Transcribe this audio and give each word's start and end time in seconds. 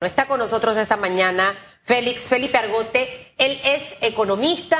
Está 0.00 0.26
con 0.26 0.38
nosotros 0.38 0.76
esta 0.76 0.96
mañana 0.96 1.52
Félix 1.82 2.28
Felipe 2.28 2.56
Argote. 2.56 3.32
Él 3.36 3.60
es 3.64 3.96
economista 4.00 4.78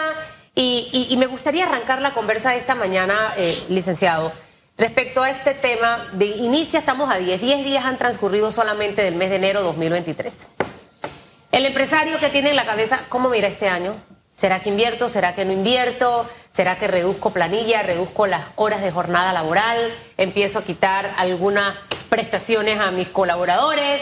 y, 0.54 1.12
me 1.18 1.26
gustaría 1.26 1.64
arrancar 1.64 2.00
la 2.00 2.14
conversa 2.14 2.50
de 2.50 2.58
esta 2.58 2.76
mañana, 2.76 3.16
eh, 3.36 3.60
licenciado, 3.68 4.32
respecto 4.76 5.20
a 5.20 5.30
este 5.30 5.54
tema 5.54 6.06
de 6.12 6.26
inicia, 6.26 6.78
estamos 6.78 7.10
a 7.10 7.18
10, 7.18 7.40
10 7.40 7.64
días 7.64 7.84
han 7.84 7.98
transcurrido 7.98 8.52
solamente 8.52 9.02
del 9.02 9.16
mes 9.16 9.30
de 9.30 9.36
enero 9.36 9.62
2023. 9.62 10.46
El 11.50 11.66
empresario 11.66 12.20
que 12.20 12.28
tiene 12.28 12.50
en 12.50 12.56
la 12.56 12.64
cabeza, 12.64 13.00
¿cómo 13.08 13.28
mira 13.28 13.48
este 13.48 13.68
año? 13.68 14.00
¿Será 14.34 14.60
que 14.60 14.68
invierto? 14.68 15.08
¿Será 15.08 15.34
que 15.34 15.44
no 15.44 15.50
invierto? 15.50 16.30
¿Será 16.50 16.78
que 16.78 16.86
reduzco 16.86 17.32
planilla? 17.32 17.82
¿Reduzco 17.82 18.28
las 18.28 18.44
horas 18.54 18.82
de 18.82 18.92
jornada 18.92 19.32
laboral? 19.32 19.92
¿Empiezo 20.16 20.60
a 20.60 20.64
quitar 20.64 21.12
algunas 21.16 21.74
prestaciones 22.08 22.78
a 22.78 22.92
mis 22.92 23.08
colaboradores? 23.08 24.00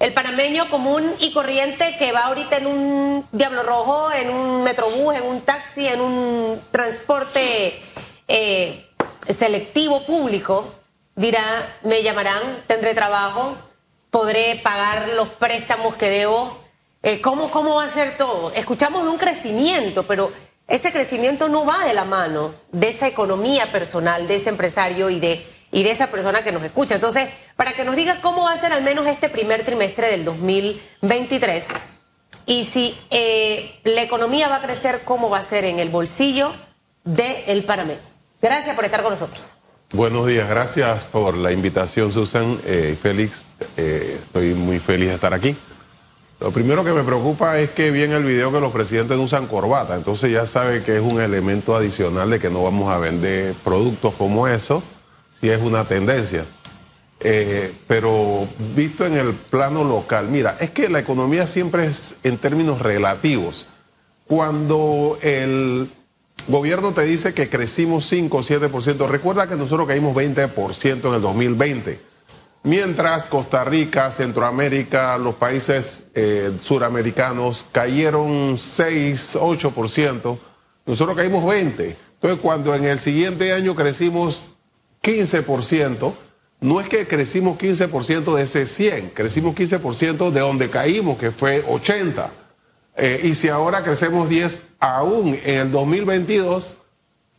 El 0.00 0.14
panameño 0.14 0.70
común 0.70 1.12
y 1.18 1.30
corriente 1.30 1.94
que 1.98 2.10
va 2.10 2.20
ahorita 2.20 2.56
en 2.56 2.66
un 2.66 3.28
Diablo 3.32 3.62
Rojo, 3.62 4.10
en 4.10 4.30
un 4.30 4.62
metrobús, 4.64 5.14
en 5.14 5.24
un 5.24 5.42
taxi, 5.42 5.86
en 5.86 6.00
un 6.00 6.58
transporte 6.70 7.78
eh, 8.26 8.88
selectivo 9.28 10.06
público, 10.06 10.72
dirá, 11.16 11.78
me 11.82 12.02
llamarán, 12.02 12.64
tendré 12.66 12.94
trabajo, 12.94 13.58
podré 14.10 14.58
pagar 14.64 15.10
los 15.10 15.28
préstamos 15.28 15.94
que 15.96 16.08
debo. 16.08 16.58
Eh, 17.02 17.20
¿cómo, 17.20 17.50
¿Cómo 17.50 17.74
va 17.74 17.84
a 17.84 17.88
ser 17.88 18.16
todo? 18.16 18.52
Escuchamos 18.54 19.04
de 19.04 19.10
un 19.10 19.18
crecimiento, 19.18 20.04
pero 20.04 20.32
ese 20.66 20.92
crecimiento 20.92 21.50
no 21.50 21.66
va 21.66 21.84
de 21.84 21.92
la 21.92 22.06
mano 22.06 22.54
de 22.72 22.88
esa 22.88 23.06
economía 23.06 23.70
personal, 23.70 24.26
de 24.26 24.36
ese 24.36 24.48
empresario 24.48 25.10
y 25.10 25.20
de 25.20 25.46
y 25.72 25.82
de 25.82 25.90
esa 25.90 26.10
persona 26.10 26.42
que 26.42 26.52
nos 26.52 26.62
escucha. 26.62 26.94
Entonces, 26.96 27.28
para 27.56 27.72
que 27.72 27.84
nos 27.84 27.96
diga 27.96 28.20
cómo 28.20 28.44
va 28.44 28.52
a 28.52 28.56
ser 28.56 28.72
al 28.72 28.82
menos 28.82 29.06
este 29.06 29.28
primer 29.28 29.64
trimestre 29.64 30.08
del 30.08 30.24
2023 30.24 31.68
y 32.46 32.64
si 32.64 32.98
eh, 33.10 33.78
la 33.84 34.02
economía 34.02 34.48
va 34.48 34.56
a 34.56 34.62
crecer, 34.62 35.02
cómo 35.04 35.30
va 35.30 35.38
a 35.38 35.42
ser 35.42 35.64
en 35.64 35.78
el 35.78 35.90
bolsillo 35.90 36.52
del 37.04 37.44
el 37.46 37.98
Gracias 38.42 38.74
por 38.74 38.84
estar 38.84 39.02
con 39.02 39.12
nosotros. 39.12 39.56
Buenos 39.92 40.26
días, 40.26 40.48
gracias 40.48 41.04
por 41.04 41.36
la 41.36 41.52
invitación, 41.52 42.12
Susan. 42.12 42.60
Eh, 42.64 42.96
Félix, 43.00 43.46
eh, 43.76 44.20
estoy 44.22 44.54
muy 44.54 44.78
feliz 44.78 45.08
de 45.08 45.14
estar 45.14 45.34
aquí. 45.34 45.56
Lo 46.38 46.50
primero 46.52 46.82
que 46.84 46.92
me 46.92 47.02
preocupa 47.02 47.58
es 47.58 47.70
que 47.72 47.90
vi 47.90 48.02
el 48.02 48.24
video 48.24 48.50
que 48.50 48.60
los 48.60 48.72
presidentes 48.72 49.16
no 49.16 49.24
usan 49.24 49.46
corbata, 49.46 49.94
entonces 49.94 50.32
ya 50.32 50.46
sabe 50.46 50.82
que 50.82 50.96
es 50.96 51.02
un 51.02 51.20
elemento 51.20 51.76
adicional 51.76 52.30
de 52.30 52.38
que 52.38 52.48
no 52.48 52.64
vamos 52.64 52.90
a 52.90 52.98
vender 52.98 53.54
productos 53.62 54.14
como 54.14 54.48
eso 54.48 54.82
si 55.40 55.48
es 55.48 55.60
una 55.60 55.84
tendencia. 55.84 56.44
Eh, 57.22 57.74
pero 57.86 58.48
visto 58.74 59.06
en 59.06 59.16
el 59.16 59.34
plano 59.34 59.84
local, 59.84 60.28
mira, 60.28 60.56
es 60.60 60.70
que 60.70 60.88
la 60.88 61.00
economía 61.00 61.46
siempre 61.46 61.86
es 61.86 62.14
en 62.22 62.38
términos 62.38 62.80
relativos. 62.80 63.66
Cuando 64.26 65.18
el 65.22 65.90
gobierno 66.48 66.92
te 66.92 67.04
dice 67.04 67.34
que 67.34 67.48
crecimos 67.48 68.06
5 68.06 68.36
o 68.36 68.42
7%, 68.42 69.08
recuerda 69.08 69.46
que 69.46 69.56
nosotros 69.56 69.86
caímos 69.86 70.14
20% 70.14 71.08
en 71.08 71.14
el 71.14 71.20
2020. 71.20 72.00
Mientras 72.62 73.26
Costa 73.26 73.64
Rica, 73.64 74.10
Centroamérica, 74.10 75.16
los 75.16 75.34
países 75.36 76.04
eh, 76.14 76.52
suramericanos 76.60 77.64
cayeron 77.72 78.58
6, 78.58 79.36
8%, 79.36 80.38
nosotros 80.84 81.16
caímos 81.16 81.44
20%. 81.44 81.96
Entonces, 82.14 82.40
cuando 82.42 82.74
en 82.74 82.84
el 82.84 82.98
siguiente 82.98 83.52
año 83.52 83.74
crecimos 83.74 84.49
15%, 85.02 86.14
no 86.60 86.80
es 86.80 86.88
que 86.88 87.06
crecimos 87.06 87.58
15% 87.58 88.34
de 88.34 88.42
ese 88.42 88.66
100, 88.66 89.10
crecimos 89.10 89.54
15% 89.54 90.30
de 90.30 90.40
donde 90.40 90.68
caímos, 90.68 91.18
que 91.18 91.30
fue 91.30 91.64
80. 91.66 92.30
Eh, 92.96 93.20
y 93.24 93.34
si 93.34 93.48
ahora 93.48 93.82
crecemos 93.82 94.28
10, 94.28 94.62
aún 94.78 95.38
en 95.42 95.60
el 95.60 95.70
2022, 95.72 96.74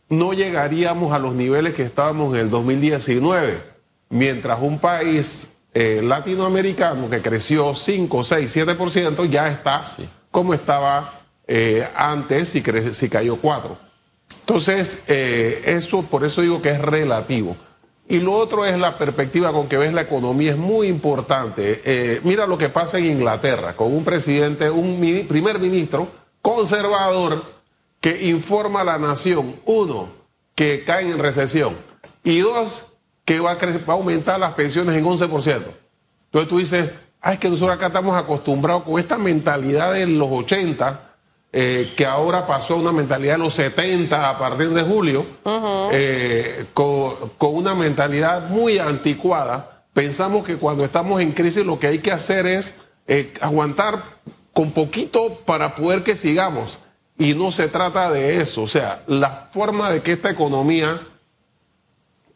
no 0.08 0.32
llegaríamos 0.32 1.12
a 1.12 1.18
los 1.18 1.34
niveles 1.34 1.74
que 1.74 1.82
estábamos 1.82 2.34
en 2.34 2.40
el 2.40 2.50
2019. 2.50 3.62
Mientras 4.08 4.60
un 4.60 4.78
país 4.78 5.48
eh, 5.72 6.00
latinoamericano 6.02 7.08
que 7.08 7.22
creció 7.22 7.74
5, 7.74 8.24
6, 8.24 8.56
7%, 8.56 9.30
ya 9.30 9.48
está 9.48 9.82
como 10.30 10.52
estaba 10.54 11.22
eh, 11.46 11.88
antes 11.94 12.54
y 12.56 12.62
si 12.92 13.08
cayó 13.08 13.36
4. 13.36 13.91
Entonces, 14.42 15.04
eh, 15.06 15.62
eso, 15.66 16.02
por 16.02 16.24
eso 16.24 16.42
digo 16.42 16.60
que 16.60 16.70
es 16.70 16.80
relativo. 16.80 17.56
Y 18.08 18.18
lo 18.18 18.32
otro 18.32 18.66
es 18.66 18.76
la 18.76 18.98
perspectiva 18.98 19.52
con 19.52 19.68
que 19.68 19.78
ves 19.78 19.92
la 19.92 20.02
economía, 20.02 20.50
es 20.50 20.58
muy 20.58 20.88
importante. 20.88 21.80
Eh, 21.84 22.20
mira 22.24 22.46
lo 22.46 22.58
que 22.58 22.68
pasa 22.68 22.98
en 22.98 23.06
Inglaterra, 23.06 23.76
con 23.76 23.94
un 23.94 24.02
presidente, 24.02 24.68
un 24.68 25.26
primer 25.28 25.60
ministro 25.60 26.08
conservador 26.42 27.44
que 28.00 28.28
informa 28.28 28.80
a 28.80 28.84
la 28.84 28.98
nación, 28.98 29.60
uno, 29.64 30.08
que 30.56 30.82
caen 30.84 31.12
en 31.12 31.20
recesión, 31.20 31.76
y 32.24 32.40
dos, 32.40 32.86
que 33.24 33.38
va 33.38 33.52
a, 33.52 33.54
va 33.54 33.94
a 33.94 33.96
aumentar 33.96 34.40
las 34.40 34.54
pensiones 34.54 34.96
en 34.96 35.04
11%. 35.04 35.62
Entonces 36.24 36.48
tú 36.48 36.58
dices, 36.58 36.90
ah, 37.20 37.34
es 37.34 37.38
que 37.38 37.48
nosotros 37.48 37.76
acá 37.76 37.86
estamos 37.86 38.16
acostumbrados 38.16 38.82
con 38.82 38.98
esta 38.98 39.18
mentalidad 39.18 39.92
de 39.92 40.08
los 40.08 40.28
80 40.28 41.11
eh, 41.54 41.92
que 41.98 42.06
ahora 42.06 42.46
pasó 42.46 42.74
a 42.74 42.76
una 42.78 42.92
mentalidad 42.92 43.34
de 43.34 43.44
los 43.44 43.52
70 43.52 44.30
a 44.30 44.38
partir 44.38 44.70
de 44.70 44.82
julio, 44.82 45.26
eh, 45.92 46.64
con, 46.72 47.14
una 47.40 47.74
mentalidad 47.74 48.48
muy 48.48 48.78
anticuada. 48.78 49.84
Pensamos 49.92 50.46
que 50.46 50.56
cuando 50.56 50.86
estamos 50.86 51.20
en 51.20 51.32
crisis 51.32 51.66
lo 51.66 51.78
que 51.78 51.88
hay 51.88 51.98
que 51.98 52.10
hacer 52.10 52.46
es 52.46 52.74
eh, 53.06 53.34
aguantar 53.42 54.02
con 54.54 54.72
poquito 54.72 55.40
para 55.44 55.74
poder 55.74 56.02
que 56.02 56.16
sigamos. 56.16 56.78
Y 57.18 57.34
no 57.34 57.52
se 57.52 57.68
trata 57.68 58.10
de 58.10 58.40
eso. 58.40 58.62
O 58.62 58.68
sea, 58.68 59.02
la 59.06 59.48
forma 59.52 59.90
de 59.90 60.00
que 60.00 60.12
esta 60.12 60.30
economía 60.30 61.02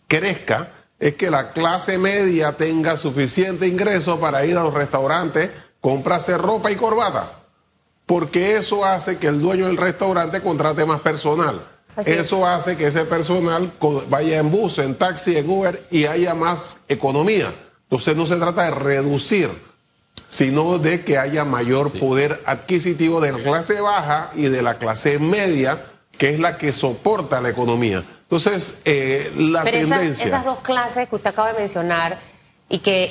crezca 0.08 0.72
es 0.98 1.14
que 1.14 1.30
la 1.30 1.52
clase 1.52 1.96
media 1.96 2.58
tenga 2.58 2.98
suficiente 2.98 3.66
ingreso 3.66 4.20
para 4.20 4.44
ir 4.44 4.58
a 4.58 4.62
los 4.62 4.74
restaurantes, 4.74 5.50
comprarse 5.80 6.36
ropa 6.36 6.70
y 6.70 6.76
corbata 6.76 7.45
porque 8.06 8.56
eso 8.56 8.84
hace 8.84 9.18
que 9.18 9.26
el 9.26 9.40
dueño 9.40 9.66
del 9.66 9.76
restaurante 9.76 10.40
contrate 10.40 10.86
más 10.86 11.00
personal. 11.00 11.66
eso 12.04 12.46
hace 12.46 12.76
que 12.76 12.86
ese 12.86 13.04
personal 13.04 13.72
vaya 14.08 14.38
en 14.38 14.50
bus, 14.50 14.78
en 14.78 14.94
taxi, 14.94 15.36
en 15.36 15.50
Uber 15.50 15.86
y 15.90 16.06
haya 16.06 16.34
más 16.34 16.78
economía. 16.88 17.52
Entonces 17.82 18.16
no 18.16 18.26
se 18.26 18.36
trata 18.36 18.64
de 18.64 18.70
reducir, 18.70 19.50
sino 20.28 20.78
de 20.78 21.04
que 21.04 21.18
haya 21.18 21.44
mayor 21.44 21.98
poder 21.98 22.42
adquisitivo 22.46 23.20
de 23.20 23.32
la 23.32 23.38
clase 23.38 23.80
baja 23.80 24.30
y 24.34 24.42
de 24.48 24.62
la 24.62 24.78
clase 24.78 25.18
media, 25.18 25.86
que 26.16 26.30
es 26.30 26.38
la 26.38 26.58
que 26.58 26.72
soporta 26.72 27.40
la 27.40 27.48
economía. 27.48 28.04
Entonces, 28.22 28.78
eh, 28.84 29.32
la 29.36 29.62
tendencia... 29.62 30.24
esas 30.24 30.44
dos 30.44 30.60
clases 30.60 31.08
que 31.08 31.14
usted 31.14 31.30
acaba 31.30 31.52
de 31.52 31.58
mencionar 31.58 32.20
y 32.68 32.80
que 32.80 33.10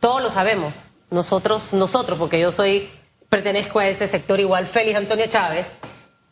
todos 0.00 0.20
lo 0.22 0.32
sabemos, 0.32 0.74
nosotros, 1.10 1.72
nosotros, 1.72 2.18
porque 2.18 2.40
yo 2.40 2.50
soy 2.50 2.90
pertenezco 3.36 3.80
a 3.80 3.86
ese 3.86 4.08
sector 4.08 4.40
igual, 4.40 4.66
Félix 4.66 4.96
Antonio 4.96 5.26
Chávez, 5.26 5.66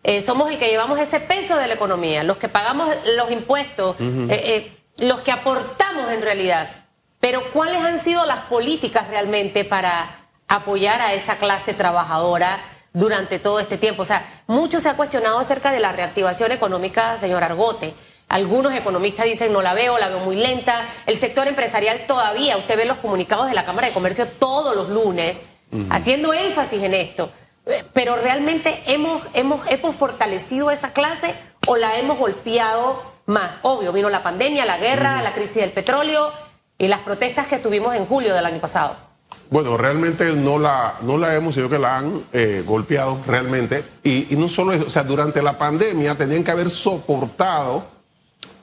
eh, 0.02 0.22
somos 0.22 0.50
el 0.50 0.56
que 0.56 0.68
llevamos 0.68 0.98
ese 0.98 1.20
peso 1.20 1.54
de 1.58 1.66
la 1.66 1.74
economía, 1.74 2.24
los 2.24 2.38
que 2.38 2.48
pagamos 2.48 2.88
los 3.14 3.30
impuestos, 3.30 3.94
eh, 4.00 4.26
eh, 4.30 4.78
los 4.96 5.20
que 5.20 5.30
aportamos 5.30 6.10
en 6.10 6.22
realidad. 6.22 6.86
Pero 7.20 7.42
¿cuáles 7.52 7.82
han 7.84 8.00
sido 8.00 8.24
las 8.24 8.46
políticas 8.46 9.08
realmente 9.08 9.66
para 9.66 10.28
apoyar 10.48 11.02
a 11.02 11.12
esa 11.12 11.36
clase 11.36 11.74
trabajadora 11.74 12.58
durante 12.94 13.38
todo 13.38 13.60
este 13.60 13.76
tiempo? 13.76 14.04
O 14.04 14.06
sea, 14.06 14.24
mucho 14.46 14.80
se 14.80 14.88
ha 14.88 14.96
cuestionado 14.96 15.38
acerca 15.38 15.72
de 15.72 15.80
la 15.80 15.92
reactivación 15.92 16.52
económica, 16.52 17.18
señor 17.18 17.44
Argote. 17.44 17.92
Algunos 18.28 18.72
economistas 18.72 19.26
dicen 19.26 19.52
no 19.52 19.60
la 19.60 19.74
veo, 19.74 19.98
la 19.98 20.08
veo 20.08 20.20
muy 20.20 20.36
lenta. 20.36 20.86
El 21.04 21.18
sector 21.18 21.48
empresarial 21.48 22.06
todavía, 22.06 22.56
usted 22.56 22.78
ve 22.78 22.86
los 22.86 22.96
comunicados 22.96 23.46
de 23.48 23.54
la 23.54 23.66
Cámara 23.66 23.88
de 23.88 23.92
Comercio 23.92 24.26
todos 24.26 24.74
los 24.74 24.88
lunes 24.88 25.42
haciendo 25.90 26.32
énfasis 26.32 26.82
en 26.82 26.94
esto. 26.94 27.30
Eh, 27.66 27.82
pero 27.92 28.16
realmente 28.16 28.82
hemos, 28.86 29.22
hemos, 29.32 29.66
hemos 29.70 29.96
fortalecido 29.96 30.70
esa 30.70 30.92
clase 30.92 31.34
o 31.66 31.76
la 31.76 31.98
hemos 31.98 32.18
golpeado 32.18 33.02
más. 33.26 33.52
Obvio, 33.62 33.92
vino 33.92 34.10
la 34.10 34.22
pandemia, 34.22 34.66
la 34.66 34.78
guerra, 34.78 35.22
la 35.22 35.32
crisis 35.32 35.56
del 35.56 35.72
petróleo 35.72 36.30
y 36.76 36.88
las 36.88 37.00
protestas 37.00 37.46
que 37.46 37.58
tuvimos 37.58 37.94
en 37.94 38.06
julio 38.06 38.34
del 38.34 38.44
año 38.44 38.60
pasado. 38.60 38.96
Bueno, 39.50 39.76
realmente 39.76 40.32
no 40.32 40.58
la, 40.58 40.96
no 41.02 41.16
la 41.16 41.34
hemos, 41.34 41.54
sino 41.54 41.68
que 41.68 41.78
la 41.78 41.98
han 41.98 42.24
eh, 42.32 42.62
golpeado 42.66 43.20
realmente. 43.26 43.84
Y, 44.02 44.34
y, 44.34 44.36
no 44.36 44.48
solo 44.48 44.72
eso, 44.72 44.86
o 44.86 44.90
sea, 44.90 45.04
durante 45.04 45.42
la 45.42 45.56
pandemia 45.56 46.16
tenían 46.16 46.42
que 46.42 46.50
haber 46.50 46.70
soportado 46.70 47.86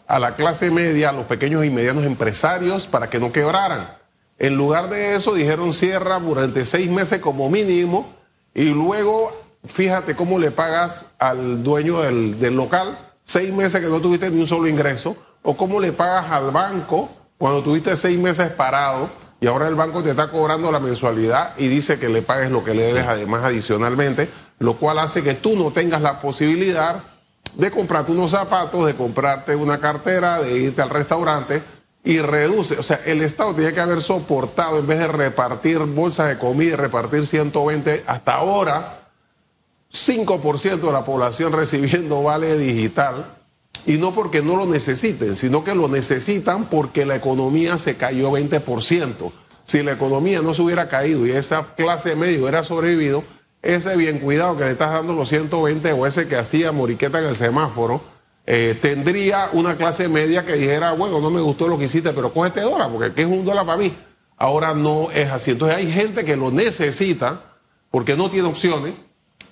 a 0.08 0.20
la 0.20 0.36
clase 0.36 0.70
media, 0.70 1.10
a 1.10 1.14
los 1.14 1.26
pequeños 1.26 1.64
y 1.64 1.70
medianos 1.70 2.04
empresarios 2.04 2.88
para 2.88 3.10
que 3.10 3.20
no 3.20 3.32
quebraran. 3.32 4.01
En 4.42 4.56
lugar 4.56 4.90
de 4.90 5.14
eso, 5.16 5.36
dijeron 5.36 5.72
cierra 5.72 6.20
durante 6.20 6.66
seis 6.66 6.90
meses 6.90 7.22
como 7.22 7.48
mínimo 7.48 8.12
y 8.56 8.70
luego 8.70 9.40
fíjate 9.64 10.16
cómo 10.16 10.40
le 10.40 10.50
pagas 10.50 11.12
al 11.20 11.62
dueño 11.62 12.02
del, 12.02 12.40
local 12.56 12.98
seis 13.24 13.54
meses 13.54 13.80
que 13.80 13.88
no 13.88 14.02
tuviste 14.02 14.32
ni 14.32 14.40
un 14.40 14.48
solo 14.48 14.68
ingreso 14.68 15.16
o 15.44 15.56
cómo 15.56 15.80
le 15.80 15.92
pagas 15.92 16.32
al 16.32 16.50
banco 16.50 17.12
cuando 17.38 17.62
tuviste 17.62 17.96
seis 17.96 18.18
meses 18.18 18.50
parado 18.50 19.12
y 19.40 19.46
ahora 19.46 19.68
el 19.68 19.76
banco 19.76 20.02
te 20.02 20.10
está 20.10 20.32
cobrando 20.32 20.72
la 20.72 20.80
mensualidad 20.80 21.54
y 21.60 21.68
dice 21.68 22.00
que 22.00 22.10
le 22.10 22.24
pagues 22.24 22.50
lo 22.50 22.64
que 22.64 22.74
le 22.74 22.82
debes 22.82 23.06
además 23.06 23.44
adicionalmente, 23.44 24.28
lo 24.58 24.78
cual 24.78 24.98
hace 24.98 25.22
que 25.22 25.36
tú 25.36 25.56
no 25.56 25.70
tengas 25.70 26.02
la 26.02 26.20
posibilidad 26.20 27.04
de 27.54 27.70
comprarte 27.70 28.12
unos 28.12 28.32
zapatos, 28.32 28.88
de 28.88 28.96
comprarte 28.96 29.56
una 29.56 29.80
cartera, 29.80 30.42
de 30.42 30.58
irte 30.58 30.82
al 30.82 30.90
restaurante 30.90 31.62
y 32.04 32.20
reduce. 32.20 32.78
O 32.78 32.84
sea, 32.84 33.00
el 33.06 33.22
Estado 33.22 33.54
tiene 33.56 33.74
que 33.74 33.80
haber 33.80 34.02
soportado, 34.02 34.80
en 34.80 34.88
vez 34.88 35.00
de 35.00 35.08
repartir 35.08 35.80
bolsas 35.80 36.30
de 36.30 36.38
comida 36.38 36.74
y 36.74 36.76
repartir 36.76 37.26
120, 37.26 38.04
hasta 38.08 38.36
ahora, 38.36 39.10
5% 39.92 40.80
de 40.80 40.92
la 40.92 41.04
población 41.04 41.54
recibiendo 41.54 42.24
vale 42.24 42.58
digital. 42.58 43.38
Y 43.86 43.98
no 43.98 44.14
porque 44.14 44.44
no 44.44 44.56
lo 44.56 44.68
necesiten, 44.68 45.36
sino 45.36 45.64
que 45.64 45.74
lo 45.74 45.88
necesitan 45.88 46.70
porque 46.70 47.06
la 47.06 47.16
economía 47.16 47.78
se 47.80 47.98
cayó 47.98 48.32
20%. 48.32 49.32
Si 49.64 49.82
la 49.82 49.94
economía 49.94 50.42
no 50.42 50.54
se 50.54 50.62
hubiera 50.62 50.88
caído 50.88 51.26
y 51.26 51.32
esa 51.32 51.74
clase 51.76 52.16
media 52.16 52.42
hubiera 52.42 52.64
sobrevivido, 52.64 53.24
ese 53.62 53.96
bien 53.96 54.20
cuidado 54.20 54.58
que 54.58 54.66
le 54.66 54.72
estás 54.72 54.92
dando 54.92 55.14
los 55.14 55.30
120 55.30 55.94
o 55.94 56.06
ese 56.06 56.28
que 56.28 56.36
hacía 56.36 56.72
Moriqueta 56.72 57.20
en 57.20 57.26
el 57.26 57.36
semáforo, 57.36 58.02
eh, 58.46 58.78
tendría 58.82 59.50
una 59.54 59.78
clase 59.78 60.10
media 60.10 60.46
que 60.46 60.54
dijera, 60.54 60.94
bueno, 60.94 61.20
no 61.20 61.30
me 61.30 61.42
gustó 61.42 61.68
lo 61.68 61.78
que 61.78 61.86
hiciste, 61.86 62.12
pero 62.12 62.34
este 62.46 62.62
dólar, 62.62 62.90
porque 62.92 63.14
¿qué 63.14 63.22
es 63.22 63.28
un 63.28 63.46
dólar 63.46 63.66
para 63.66 63.78
mí? 63.78 63.94
Ahora 64.38 64.74
no 64.74 65.12
es 65.12 65.30
así. 65.30 65.52
Entonces 65.52 65.78
hay 65.78 65.92
gente 65.92 66.26
que 66.26 66.36
lo 66.36 66.50
necesita 66.52 67.40
porque 67.92 68.18
no 68.18 68.32
tiene 68.32 68.48
opciones, 68.48 68.94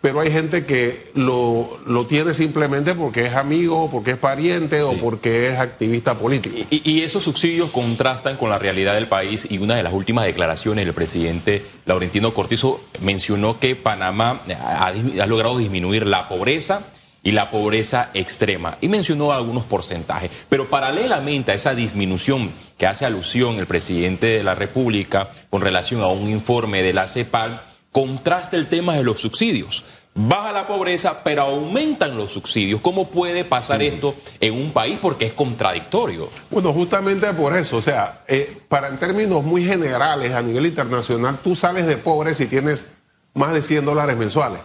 pero 0.01 0.21
hay 0.21 0.31
gente 0.31 0.65
que 0.65 1.11
lo, 1.13 1.79
lo 1.85 2.07
tiene 2.07 2.33
simplemente 2.33 2.95
porque 2.95 3.27
es 3.27 3.35
amigo, 3.35 3.89
porque 3.91 4.11
es 4.11 4.17
pariente 4.17 4.81
o 4.81 4.93
porque 4.93 5.49
es 5.49 5.59
activista 5.59 6.15
político. 6.15 6.55
Y, 6.71 6.89
y, 6.89 7.03
esos 7.03 7.23
subsidios 7.23 7.69
contrastan 7.69 8.37
con 8.37 8.49
la 8.49 8.57
realidad 8.57 8.95
del 8.95 9.07
país 9.07 9.45
y 9.49 9.59
una 9.59 9.75
de 9.75 9.83
las 9.83 9.93
últimas 9.93 10.25
declaraciones 10.25 10.85
del 10.85 10.93
presidente 10.95 11.65
Laurentino 11.85 12.33
Cortizo 12.33 12.81
mencionó 13.01 13.59
que 13.59 13.75
Panamá 13.75 14.41
ha, 14.59 14.87
ha 14.87 15.25
logrado 15.27 15.57
disminuir 15.57 16.07
la 16.07 16.29
pobreza 16.29 16.87
y 17.23 17.31
la 17.31 17.51
pobreza 17.51 18.09
extrema. 18.13 18.77
Y 18.81 18.87
mencionó 18.87 19.31
algunos 19.31 19.65
porcentajes. 19.65 20.31
Pero 20.49 20.69
paralelamente 20.69 21.51
a 21.51 21.55
esa 21.55 21.75
disminución 21.75 22.51
que 22.77 22.87
hace 22.87 23.05
alusión 23.05 23.57
el 23.57 23.67
presidente 23.67 24.27
de 24.27 24.43
la 24.43 24.55
República 24.55 25.29
con 25.49 25.61
relación 25.61 26.01
a 26.01 26.07
un 26.07 26.29
informe 26.29 26.81
de 26.81 26.93
la 26.93 27.07
CEPAL, 27.07 27.63
contrasta 27.91 28.55
el 28.55 28.67
tema 28.67 28.95
de 28.95 29.03
los 29.03 29.21
subsidios. 29.21 29.83
Baja 30.15 30.51
la 30.51 30.67
pobreza, 30.67 31.23
pero 31.23 31.43
aumentan 31.43 32.17
los 32.17 32.31
subsidios. 32.31 32.81
¿Cómo 32.81 33.09
puede 33.09 33.45
pasar 33.45 33.81
esto 33.81 34.15
en 34.39 34.53
un 34.53 34.73
país? 34.73 34.99
Porque 35.01 35.27
es 35.27 35.33
contradictorio. 35.33 36.29
Bueno, 36.49 36.73
justamente 36.73 37.31
por 37.33 37.55
eso. 37.55 37.77
O 37.77 37.81
sea, 37.81 38.23
eh, 38.27 38.57
para 38.67 38.89
en 38.89 38.97
términos 38.97 39.43
muy 39.43 39.63
generales 39.63 40.33
a 40.33 40.41
nivel 40.41 40.65
internacional, 40.65 41.39
tú 41.43 41.55
sales 41.55 41.85
de 41.85 41.97
pobre 41.97 42.33
si 42.33 42.47
tienes 42.47 42.85
más 43.33 43.53
de 43.53 43.61
100 43.61 43.85
dólares 43.85 44.17
mensuales. 44.17 44.59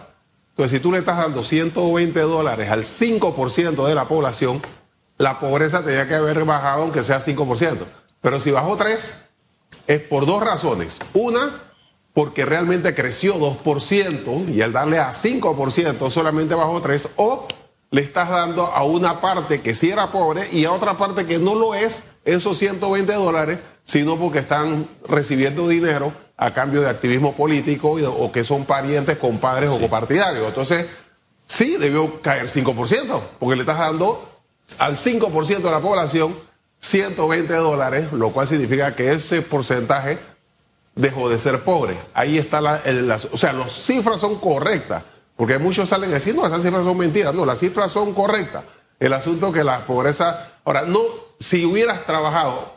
Entonces, 0.55 0.77
si 0.77 0.81
tú 0.81 0.93
le 0.93 0.99
estás 0.99 1.17
dando 1.17 1.43
120 1.43 2.17
dólares 2.21 2.69
al 2.69 2.85
5% 2.85 3.85
de 3.85 3.93
la 3.93 4.07
población, 4.07 4.61
la 5.17 5.37
pobreza 5.37 5.79
tendría 5.79 6.07
que 6.07 6.15
haber 6.15 6.45
bajado 6.45 6.83
aunque 6.83 7.03
sea 7.03 7.19
5%. 7.19 7.79
Pero 8.21 8.39
si 8.39 8.51
bajó 8.51 8.77
3, 8.77 9.15
es 9.85 9.99
por 9.99 10.25
dos 10.25 10.41
razones. 10.41 10.99
Una, 11.13 11.61
porque 12.13 12.45
realmente 12.45 12.95
creció 12.95 13.35
2% 13.35 14.47
y 14.47 14.61
al 14.61 14.71
darle 14.71 14.97
a 14.99 15.09
5% 15.09 16.09
solamente 16.09 16.55
bajó 16.55 16.81
3, 16.81 17.09
o 17.17 17.49
le 17.91 18.01
estás 18.01 18.29
dando 18.29 18.67
a 18.67 18.85
una 18.85 19.19
parte 19.19 19.59
que 19.59 19.75
sí 19.75 19.89
era 19.89 20.09
pobre 20.09 20.47
y 20.53 20.63
a 20.63 20.71
otra 20.71 20.95
parte 20.95 21.25
que 21.25 21.37
no 21.37 21.55
lo 21.55 21.75
es 21.75 22.05
esos 22.23 22.57
120 22.57 23.11
dólares, 23.11 23.59
sino 23.83 24.17
porque 24.17 24.39
están 24.39 24.87
recibiendo 25.05 25.67
dinero 25.67 26.13
a 26.37 26.53
cambio 26.53 26.81
de 26.81 26.89
activismo 26.89 27.33
político 27.33 27.91
o 27.91 28.31
que 28.31 28.43
son 28.43 28.65
parientes, 28.65 29.17
compadres 29.17 29.69
o 29.69 29.79
copartidarios. 29.79 30.47
Entonces, 30.47 30.87
sí, 31.45 31.77
debió 31.77 32.21
caer 32.21 32.47
5%, 32.47 33.21
porque 33.39 33.55
le 33.55 33.61
estás 33.61 33.79
dando 33.79 34.29
al 34.77 34.97
5% 34.97 35.61
de 35.61 35.71
la 35.71 35.79
población 35.79 36.35
120 36.79 37.53
dólares, 37.53 38.11
lo 38.11 38.31
cual 38.31 38.47
significa 38.47 38.95
que 38.95 39.11
ese 39.11 39.41
porcentaje 39.41 40.19
dejó 40.93 41.29
de 41.29 41.39
ser 41.39 41.63
pobre. 41.63 41.97
Ahí 42.13 42.37
está 42.37 42.61
la, 42.61 42.81
o 43.31 43.37
sea, 43.37 43.53
las 43.53 43.71
cifras 43.71 44.19
son 44.19 44.35
correctas, 44.39 45.03
porque 45.35 45.57
muchos 45.57 45.89
salen 45.89 46.11
no, 46.11 46.17
esas 46.17 46.61
cifras 46.61 46.85
son 46.85 46.97
mentiras, 46.97 47.33
no, 47.33 47.45
las 47.45 47.59
cifras 47.59 47.91
son 47.91 48.13
correctas. 48.13 48.63
El 48.99 49.13
asunto 49.13 49.51
que 49.51 49.63
la 49.63 49.85
pobreza, 49.85 50.53
ahora, 50.63 50.83
no, 50.83 50.99
si 51.39 51.65
hubieras 51.65 52.05
trabajado 52.05 52.74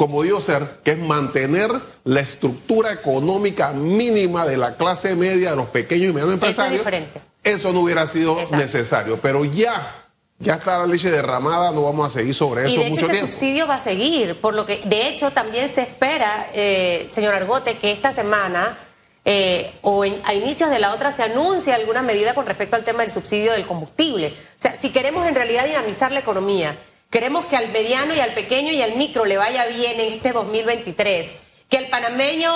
como 0.00 0.22
dio 0.22 0.40
ser, 0.40 0.80
que 0.82 0.92
es 0.92 0.98
mantener 0.98 1.70
la 2.04 2.20
estructura 2.20 2.90
económica 2.90 3.72
mínima 3.72 4.46
de 4.46 4.56
la 4.56 4.78
clase 4.78 5.14
media 5.14 5.50
de 5.50 5.56
los 5.56 5.66
pequeños 5.66 6.08
y 6.08 6.12
medianos 6.14 6.32
empresarios. 6.32 6.86
Eso, 6.86 7.20
eso 7.44 7.72
no 7.74 7.80
hubiera 7.80 8.06
sido 8.06 8.34
necesario, 8.52 9.20
pero 9.20 9.44
ya 9.44 10.08
ya 10.38 10.54
está 10.54 10.78
la 10.78 10.86
leche 10.86 11.10
derramada, 11.10 11.70
no 11.72 11.82
vamos 11.82 12.06
a 12.06 12.18
seguir 12.18 12.34
sobre 12.34 12.62
eso 12.62 12.80
y 12.80 12.84
de 12.84 12.86
hecho, 12.86 13.10
ese 13.10 13.20
subsidio 13.20 13.66
va 13.66 13.74
a 13.74 13.78
seguir, 13.78 14.40
por 14.40 14.54
lo 14.54 14.64
que 14.64 14.78
de 14.86 15.08
hecho 15.08 15.32
también 15.32 15.68
se 15.68 15.82
espera, 15.82 16.48
eh, 16.54 17.10
señor 17.12 17.34
Argote, 17.34 17.76
que 17.76 17.92
esta 17.92 18.10
semana 18.10 18.78
eh, 19.26 19.70
o 19.82 20.02
a 20.02 20.32
inicios 20.32 20.70
de 20.70 20.78
la 20.78 20.94
otra 20.94 21.12
se 21.12 21.24
anuncie 21.24 21.74
alguna 21.74 22.00
medida 22.00 22.32
con 22.32 22.46
respecto 22.46 22.74
al 22.74 22.84
tema 22.84 23.02
del 23.02 23.10
subsidio 23.10 23.52
del 23.52 23.66
combustible. 23.66 24.28
O 24.28 24.62
sea, 24.62 24.74
si 24.74 24.88
queremos 24.88 25.26
en 25.26 25.34
realidad 25.34 25.66
dinamizar 25.66 26.10
la 26.10 26.20
economía, 26.20 26.78
Queremos 27.10 27.46
que 27.46 27.56
al 27.56 27.68
mediano 27.70 28.14
y 28.14 28.20
al 28.20 28.30
pequeño 28.30 28.70
y 28.70 28.82
al 28.82 28.94
micro 28.94 29.24
le 29.24 29.36
vaya 29.36 29.66
bien 29.66 29.98
en 29.98 30.12
este 30.12 30.32
2023. 30.32 31.32
Que 31.68 31.78
el 31.78 31.90
panameño, 31.90 32.52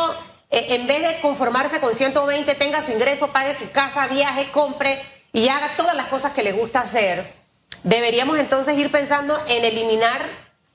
eh, 0.49 0.67
en 0.71 0.87
vez 0.87 1.03
de 1.03 1.21
conformarse 1.21 1.81
con 1.81 1.93
120, 1.93 2.55
tenga 2.55 2.81
su 2.81 2.93
ingreso, 2.93 3.33
pague 3.33 3.57
su 3.57 3.69
casa, 3.73 4.07
viaje, 4.07 4.53
compre 4.53 5.03
y 5.33 5.49
haga 5.49 5.77
todas 5.77 5.97
las 5.97 6.07
cosas 6.07 6.35
que 6.35 6.45
le 6.45 6.53
gusta 6.53 6.83
hacer. 6.83 7.35
Deberíamos 7.83 8.39
entonces 8.39 8.79
ir 8.79 8.93
pensando 8.93 9.37
en 9.49 9.65
eliminar 9.65 10.25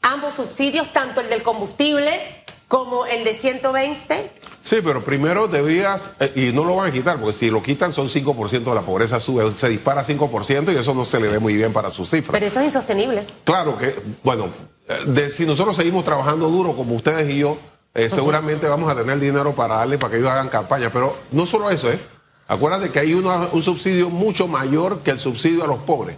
ambos 0.01 0.33
subsidios, 0.33 0.91
tanto 0.91 1.21
el 1.21 1.29
del 1.29 1.41
combustible 1.41 2.43
como 2.67 3.05
el 3.05 3.23
de 3.23 3.33
120 3.33 4.31
Sí, 4.61 4.77
pero 4.83 5.03
primero 5.03 5.47
deberías, 5.47 6.11
eh, 6.19 6.31
y 6.35 6.53
no 6.53 6.65
lo 6.65 6.75
van 6.75 6.89
a 6.89 6.91
quitar, 6.91 7.19
porque 7.19 7.33
si 7.33 7.49
lo 7.49 7.63
quitan 7.63 7.93
son 7.93 8.07
5% 8.07 8.63
de 8.63 8.75
la 8.75 8.81
pobreza 8.81 9.19
sube, 9.19 9.49
se 9.51 9.69
dispara 9.69 10.03
5% 10.03 10.73
y 10.73 10.77
eso 10.77 10.93
no 10.93 11.05
se 11.05 11.19
le 11.19 11.27
ve 11.27 11.39
muy 11.39 11.55
bien 11.55 11.71
para 11.71 11.89
sus 11.89 12.09
cifras. 12.09 12.31
Pero 12.31 12.45
eso 12.45 12.59
es 12.59 12.65
insostenible. 12.65 13.25
Claro 13.45 13.77
que, 13.77 13.95
bueno, 14.23 14.49
eh, 14.87 15.29
si 15.31 15.45
nosotros 15.45 15.75
seguimos 15.75 16.03
trabajando 16.03 16.49
duro 16.49 16.75
como 16.75 16.95
ustedes 16.95 17.29
y 17.29 17.39
yo, 17.39 17.57
eh, 17.93 18.09
seguramente 18.09 18.67
vamos 18.67 18.91
a 18.91 18.95
tener 18.95 19.19
dinero 19.19 19.55
para 19.55 19.75
darle 19.75 19.97
para 19.97 20.11
que 20.11 20.17
ellos 20.17 20.29
hagan 20.29 20.49
campaña. 20.49 20.91
Pero 20.91 21.17
no 21.31 21.45
solo 21.45 21.69
eso, 21.69 21.91
¿eh? 21.91 21.99
Acuérdate 22.47 22.89
que 22.89 22.99
hay 22.99 23.13
un 23.13 23.61
subsidio 23.61 24.09
mucho 24.09 24.47
mayor 24.47 25.01
que 25.01 25.11
el 25.11 25.19
subsidio 25.19 25.63
a 25.63 25.67
los 25.67 25.79
pobres, 25.79 26.17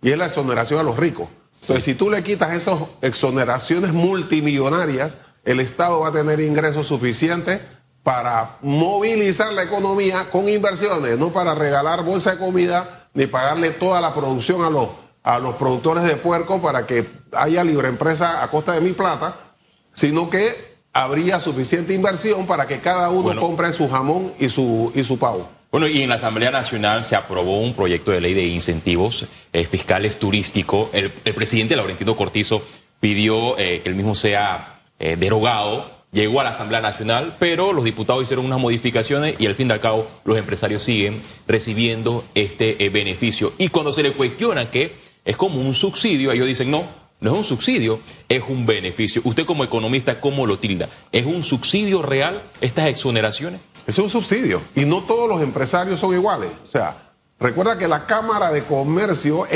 y 0.00 0.10
es 0.12 0.16
la 0.16 0.26
exoneración 0.26 0.78
a 0.78 0.84
los 0.84 0.96
ricos. 0.96 1.28
Entonces, 1.60 1.84
si 1.84 1.94
tú 1.94 2.10
le 2.10 2.22
quitas 2.22 2.52
esas 2.54 2.78
exoneraciones 3.00 3.92
multimillonarias, 3.92 5.18
el 5.44 5.60
Estado 5.60 6.00
va 6.00 6.08
a 6.08 6.12
tener 6.12 6.40
ingresos 6.40 6.86
suficientes 6.86 7.60
para 8.04 8.58
movilizar 8.60 9.52
la 9.54 9.62
economía 9.62 10.28
con 10.30 10.48
inversiones, 10.48 11.18
no 11.18 11.32
para 11.32 11.54
regalar 11.54 12.04
bolsa 12.04 12.32
de 12.32 12.38
comida 12.38 13.08
ni 13.14 13.26
pagarle 13.26 13.70
toda 13.70 14.00
la 14.00 14.12
producción 14.12 14.62
a 14.62 14.70
los, 14.70 14.88
a 15.22 15.38
los 15.38 15.54
productores 15.54 16.04
de 16.04 16.16
puerco 16.16 16.60
para 16.60 16.86
que 16.86 17.08
haya 17.32 17.64
libre 17.64 17.88
empresa 17.88 18.44
a 18.44 18.50
costa 18.50 18.72
de 18.72 18.82
mi 18.82 18.92
plata, 18.92 19.36
sino 19.92 20.28
que 20.28 20.74
habría 20.92 21.40
suficiente 21.40 21.94
inversión 21.94 22.46
para 22.46 22.66
que 22.66 22.80
cada 22.80 23.08
uno 23.08 23.40
compre 23.40 23.72
su 23.72 23.88
jamón 23.88 24.32
y 24.38 24.50
su, 24.50 24.92
y 24.94 25.02
su 25.02 25.18
pavo. 25.18 25.48
Bueno, 25.70 25.88
y 25.88 26.02
en 26.02 26.08
la 26.08 26.16
Asamblea 26.16 26.50
Nacional 26.50 27.04
se 27.04 27.16
aprobó 27.16 27.60
un 27.60 27.74
proyecto 27.74 28.10
de 28.10 28.20
ley 28.20 28.34
de 28.34 28.44
incentivos 28.44 29.26
eh, 29.52 29.64
fiscales 29.64 30.18
turísticos. 30.18 30.90
El, 30.92 31.10
presidente 31.10 31.74
Laurentino 31.74 32.16
Cortizo 32.16 32.62
pidió 33.00 33.58
eh, 33.58 33.80
que 33.82 33.88
el 33.88 33.94
mismo 33.94 34.14
sea 34.14 34.82
eh, 34.98 35.16
derogado 35.16 35.93
llegó 36.14 36.40
a 36.40 36.44
la 36.44 36.50
Asamblea 36.50 36.80
Nacional, 36.80 37.36
pero 37.38 37.72
los 37.74 37.84
diputados 37.84 38.22
hicieron 38.22 38.46
unas 38.46 38.60
modificaciones 38.60 39.34
y 39.38 39.46
al 39.46 39.54
fin 39.54 39.68
y 39.68 39.72
al 39.72 39.80
cabo 39.80 40.06
los 40.24 40.38
empresarios 40.38 40.82
siguen 40.82 41.20
recibiendo 41.46 42.24
este 42.34 42.82
eh, 42.82 42.88
beneficio. 42.88 43.52
Y 43.58 43.68
cuando 43.68 43.92
se 43.92 44.02
le 44.02 44.12
cuestiona 44.12 44.70
que 44.70 44.94
es 45.24 45.36
como 45.36 45.60
un 45.60 45.74
subsidio, 45.74 46.32
ellos 46.32 46.46
dicen, 46.46 46.70
no, 46.70 46.84
no 47.20 47.32
es 47.32 47.36
un 47.38 47.44
subsidio, 47.44 48.00
es 48.28 48.42
un 48.48 48.64
beneficio. 48.64 49.20
Usted 49.24 49.44
como 49.44 49.64
economista, 49.64 50.20
¿cómo 50.20 50.46
lo 50.46 50.58
tilda? 50.58 50.88
¿Es 51.10 51.26
un 51.26 51.42
subsidio 51.42 52.00
real 52.00 52.40
estas 52.60 52.86
exoneraciones? 52.86 53.60
Es 53.86 53.98
un 53.98 54.08
subsidio 54.08 54.62
y 54.74 54.84
no 54.84 55.02
todos 55.02 55.28
los 55.28 55.42
empresarios 55.42 55.98
son 55.98 56.14
iguales. 56.14 56.50
O 56.62 56.66
sea, 56.66 57.12
recuerda 57.40 57.76
que 57.76 57.88
la 57.88 58.06
Cámara 58.06 58.52
de 58.52 58.64
Comercio 58.64 59.46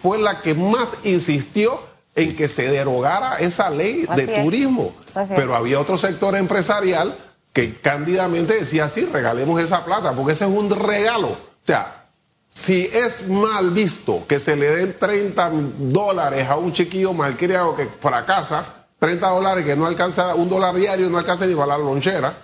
fue 0.00 0.18
la 0.18 0.42
que 0.42 0.54
más 0.54 0.98
insistió 1.04 1.95
en 2.16 2.34
que 2.34 2.48
se 2.48 2.68
derogara 2.68 3.36
esa 3.36 3.70
ley 3.70 4.06
de 4.16 4.42
turismo. 4.42 4.94
Pero 5.28 5.54
había 5.54 5.78
otro 5.78 5.96
sector 5.96 6.34
empresarial 6.36 7.16
que 7.52 7.78
cándidamente 7.80 8.54
decía, 8.54 8.88
sí, 8.88 9.08
regalemos 9.10 9.62
esa 9.62 9.84
plata, 9.84 10.12
porque 10.12 10.32
ese 10.32 10.44
es 10.44 10.50
un 10.50 10.68
regalo. 10.70 11.28
O 11.28 11.38
sea, 11.62 12.06
si 12.48 12.90
es 12.92 13.28
mal 13.28 13.70
visto 13.70 14.26
que 14.26 14.40
se 14.40 14.56
le 14.56 14.74
den 14.74 14.98
30 14.98 15.50
dólares 15.78 16.48
a 16.48 16.56
un 16.56 16.72
chiquillo 16.72 17.12
malcriado 17.12 17.76
que 17.76 17.86
fracasa, 18.00 18.86
30 18.98 19.28
dólares 19.28 19.64
que 19.64 19.76
no 19.76 19.86
alcanza, 19.86 20.34
un 20.34 20.48
dólar 20.48 20.74
diario 20.74 21.10
no 21.10 21.18
alcanza 21.18 21.46
ni 21.46 21.54
para 21.54 21.76
la 21.76 21.78
lonchera. 21.78 22.34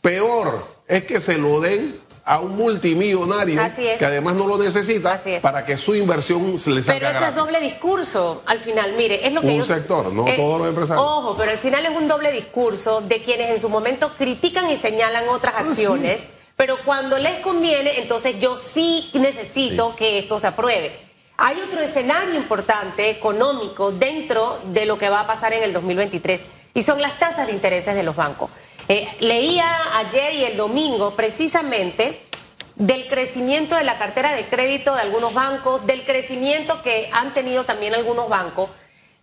Peor 0.00 0.82
es 0.86 1.04
que 1.04 1.20
se 1.20 1.38
lo 1.38 1.60
den 1.60 2.00
a 2.24 2.40
un 2.40 2.56
multimillonario 2.56 3.60
que 3.98 4.04
además 4.04 4.36
no 4.36 4.46
lo 4.46 4.56
necesita 4.56 5.20
para 5.40 5.64
que 5.64 5.76
su 5.76 5.94
inversión 5.94 6.58
se 6.58 6.70
le 6.70 6.82
salga 6.82 7.08
Pero 7.08 7.18
eso 7.18 7.28
es 7.30 7.34
doble 7.34 7.60
discurso 7.60 8.42
al 8.46 8.60
final, 8.60 8.92
mire, 8.96 9.26
es 9.26 9.32
lo 9.32 9.40
que 9.40 9.48
Un 9.48 9.64
sector, 9.64 10.12
no 10.12 10.24
todos 10.36 10.60
los 10.60 10.68
empresarios. 10.68 11.04
Ojo, 11.04 11.36
pero 11.36 11.50
al 11.50 11.58
final 11.58 11.84
es 11.84 11.90
un 11.90 12.06
doble 12.06 12.30
discurso 12.30 13.00
de 13.00 13.22
quienes 13.22 13.50
en 13.50 13.58
su 13.58 13.68
momento 13.68 14.12
critican 14.16 14.70
y 14.70 14.76
señalan 14.76 15.28
otras 15.28 15.54
ah, 15.56 15.60
acciones, 15.60 16.28
pero 16.56 16.76
cuando 16.84 17.18
les 17.18 17.38
conviene, 17.38 17.98
entonces 17.98 18.38
yo 18.38 18.56
sí 18.56 19.10
necesito 19.14 19.96
que 19.96 20.18
esto 20.18 20.38
se 20.38 20.46
apruebe. 20.46 20.96
Hay 21.38 21.56
otro 21.60 21.80
escenario 21.80 22.34
importante 22.34 23.10
económico 23.10 23.90
dentro 23.90 24.60
de 24.72 24.86
lo 24.86 24.96
que 24.96 25.08
va 25.08 25.20
a 25.20 25.26
pasar 25.26 25.52
en 25.54 25.64
el 25.64 25.72
2023 25.72 26.42
y 26.74 26.82
son 26.84 27.02
las 27.02 27.18
tasas 27.18 27.48
de 27.48 27.52
intereses 27.52 27.94
de 27.96 28.02
los 28.04 28.14
bancos. 28.14 28.50
Eh, 28.88 29.06
leía 29.20 29.66
ayer 29.98 30.34
y 30.34 30.44
el 30.44 30.56
domingo 30.56 31.14
precisamente 31.14 32.20
del 32.76 33.06
crecimiento 33.06 33.76
de 33.76 33.84
la 33.84 33.98
cartera 33.98 34.34
de 34.34 34.44
crédito 34.46 34.94
de 34.94 35.02
algunos 35.02 35.34
bancos, 35.34 35.86
del 35.86 36.04
crecimiento 36.04 36.82
que 36.82 37.08
han 37.12 37.34
tenido 37.34 37.64
también 37.64 37.94
algunos 37.94 38.28
bancos, 38.28 38.70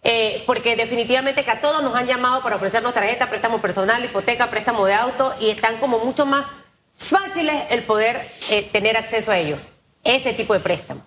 eh, 0.04 0.44
porque 0.46 0.75
definitivamente 0.75 1.44
que 1.44 1.51
a 1.51 1.62
todos 1.62 1.84
nos 1.84 1.96
han 1.96 2.08
llamado 2.08 2.42
para 2.42 2.56
ofrecernos 2.56 2.94
tarjeta, 2.94 3.30
préstamo 3.30 3.60
personal, 3.60 4.04
hipoteca, 4.04 4.50
préstamo 4.50 4.86
de 4.86 4.94
auto 4.94 5.34
y 5.42 5.50
están 5.50 5.78
como 5.78 6.00
mucho 6.00 6.25
más 6.25 6.46
fáciles 6.96 7.63
el 7.70 7.84
poder 7.84 8.30
eh, 8.50 8.63
tener 8.72 8.98
acceso 8.98 9.32
a 9.32 9.38
ellos, 9.38 9.70
ese 10.04 10.34
tipo 10.34 10.54
de 10.54 10.60
préstamo. 10.62 11.04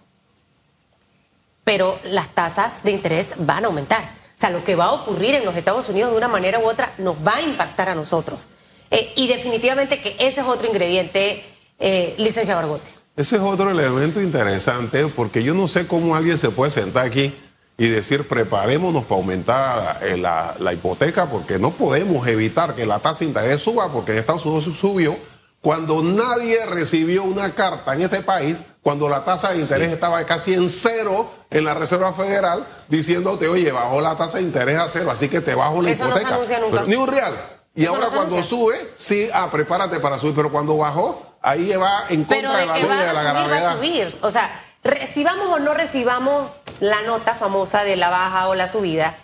Pero 1.64 1.98
las 2.04 2.28
tasas 2.34 2.82
de 2.82 2.90
interés 2.90 3.32
van 3.36 3.64
a 3.64 3.68
aumentar 3.68 4.21
sea, 4.42 4.50
lo 4.50 4.64
que 4.64 4.74
va 4.74 4.86
a 4.86 4.92
ocurrir 4.92 5.34
en 5.34 5.44
los 5.44 5.56
Estados 5.56 5.88
Unidos 5.88 6.10
de 6.10 6.16
una 6.16 6.28
manera 6.28 6.58
u 6.58 6.64
otra 6.68 6.94
nos 6.98 7.16
va 7.16 7.36
a 7.36 7.42
impactar 7.42 7.88
a 7.88 7.94
nosotros. 7.94 8.46
Eh, 8.90 9.12
y 9.16 9.28
definitivamente 9.28 10.00
que 10.00 10.16
ese 10.18 10.40
es 10.40 10.46
otro 10.46 10.66
ingrediente, 10.66 11.44
eh, 11.78 12.14
licenciado 12.18 12.60
Argote. 12.60 12.90
Ese 13.16 13.36
es 13.36 13.42
otro 13.42 13.70
elemento 13.70 14.20
interesante 14.20 15.06
porque 15.06 15.42
yo 15.42 15.54
no 15.54 15.68
sé 15.68 15.86
cómo 15.86 16.16
alguien 16.16 16.36
se 16.38 16.50
puede 16.50 16.70
sentar 16.70 17.06
aquí 17.06 17.34
y 17.78 17.88
decir 17.88 18.26
preparémonos 18.26 19.04
para 19.04 19.20
aumentar 19.20 19.98
eh, 20.02 20.16
la, 20.16 20.56
la, 20.58 20.72
hipoteca 20.72 21.30
porque 21.30 21.58
no 21.58 21.70
podemos 21.70 22.26
evitar 22.26 22.74
que 22.74 22.84
la 22.84 22.98
tasa 22.98 23.20
de 23.20 23.26
interés 23.26 23.62
suba 23.62 23.92
porque 23.92 24.12
en 24.12 24.18
Estados 24.18 24.44
Unidos 24.44 24.76
subió 24.76 25.16
cuando 25.60 26.02
nadie 26.02 26.66
recibió 26.66 27.22
una 27.22 27.54
carta 27.54 27.94
en 27.94 28.02
este 28.02 28.20
país, 28.22 28.58
cuando 28.82 29.08
la 29.08 29.24
tasa 29.24 29.50
de 29.52 29.60
interés 29.60 29.92
estaba 29.92 30.24
casi 30.26 30.54
en 30.54 30.68
cero 30.68 31.30
en 31.50 31.64
la 31.64 31.72
Reserva 31.72 32.12
Federal, 32.12 32.66
diciéndote, 32.88 33.46
oye, 33.46 33.70
bajó 33.70 34.00
la 34.00 34.16
tasa 34.16 34.38
de 34.38 34.44
interés 34.44 34.76
a 34.78 34.88
cero, 34.88 35.10
así 35.10 35.28
que 35.28 35.40
te 35.40 35.54
bajo 35.54 35.80
la 35.80 35.92
hipoteca. 35.92 36.38
ni 36.86 36.96
un 36.96 37.06
real. 37.06 37.34
Y 37.74 37.86
ahora 37.86 38.08
cuando 38.08 38.42
sube, 38.42 38.92
sí, 38.96 39.28
ah, 39.32 39.48
prepárate 39.50 40.00
para 40.00 40.18
subir, 40.18 40.34
pero 40.34 40.50
cuando 40.50 40.76
bajó, 40.76 41.36
ahí 41.40 41.70
va 41.76 42.06
en 42.08 42.24
contra 42.24 42.56
de, 42.56 42.66
la 42.66 42.74
ley 42.74 42.82
de 42.82 43.12
la 43.12 43.22
gravedad. 43.22 43.66
Va 43.66 43.70
a 43.70 43.76
subir. 43.76 44.18
O 44.20 44.30
sea, 44.30 44.60
recibamos 44.82 45.48
o 45.48 45.58
no 45.60 45.74
recibamos 45.74 46.50
la 46.80 47.02
nota 47.02 47.36
famosa 47.36 47.84
de 47.84 47.94
la 47.96 48.10
baja 48.10 48.48
o 48.48 48.54
la 48.56 48.66
subida, 48.66 49.16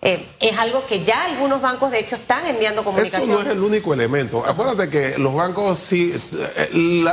eh, 0.00 0.26
es 0.40 0.58
algo 0.58 0.86
que 0.86 1.04
ya 1.04 1.24
algunos 1.26 1.60
bancos, 1.60 1.92
de 1.92 2.00
hecho, 2.00 2.16
están 2.16 2.44
enviando 2.46 2.82
comunicación. 2.82 3.22
Eso 3.22 3.32
no 3.32 3.40
es 3.42 3.54
el 3.54 3.62
único 3.62 3.94
elemento. 3.94 4.44
Acuérdate 4.44 4.90
que 4.90 5.18
los 5.18 5.34
bancos, 5.34 5.78
sí, 5.78 6.12
eh, 6.56 6.70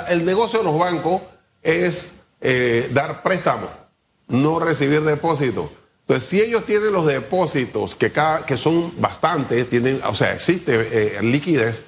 el 0.08 0.25
negocio 0.25 0.60
de 0.60 0.65
los 0.65 0.79
bancos 0.79 1.22
es 1.63 2.13
eh, 2.42 2.89
dar 2.94 3.24
préstamos, 3.24 3.70
no 4.28 4.60
recibir 4.60 5.01
depósitos. 5.01 5.70
Entonces, 6.01 6.28
si 6.30 6.42
ellos 6.42 6.66
tienen 6.66 6.92
los 6.92 7.06
depósitos, 7.06 7.96
que, 7.96 8.12
cada, 8.12 8.46
que 8.46 8.58
son 8.58 8.94
bastantes, 9.00 9.70
tienen, 9.70 10.01
o 10.04 10.13
sea, 10.16 10.34
existe 10.34 11.22
liquidez, 11.22 11.84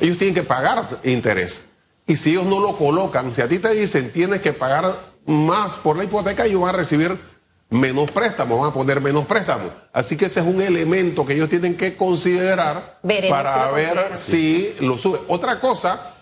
ellos 0.00 0.16
tienen 0.18 0.34
que 0.34 0.42
pagar 0.42 1.00
interés. 1.02 1.64
Y 2.06 2.16
si 2.16 2.30
ellos 2.30 2.46
no 2.46 2.60
lo 2.60 2.76
colocan, 2.76 3.32
si 3.32 3.40
a 3.40 3.48
ti 3.48 3.58
te 3.58 3.70
dicen 3.70 4.12
tienes 4.12 4.40
que 4.40 4.52
pagar 4.52 4.94
más 5.26 5.76
por 5.76 5.96
la 5.96 6.04
hipoteca, 6.04 6.44
ellos 6.44 6.60
van 6.60 6.74
a 6.74 6.78
recibir 6.78 7.18
menos 7.70 8.10
préstamos, 8.10 8.58
van 8.60 8.70
a 8.70 8.72
poner 8.72 9.00
menos 9.00 9.26
préstamos. 9.26 9.72
Así 9.92 10.16
que 10.16 10.26
ese 10.26 10.40
es 10.40 10.46
un 10.46 10.60
elemento 10.60 11.24
que 11.24 11.34
ellos 11.34 11.48
tienen 11.48 11.76
que 11.76 11.96
considerar 11.96 13.00
para 13.28 13.70
ver 13.70 14.16
si 14.16 14.76
lo 14.80 14.98
sube. 14.98 15.20
Otra 15.28 15.60
cosa 15.60 16.13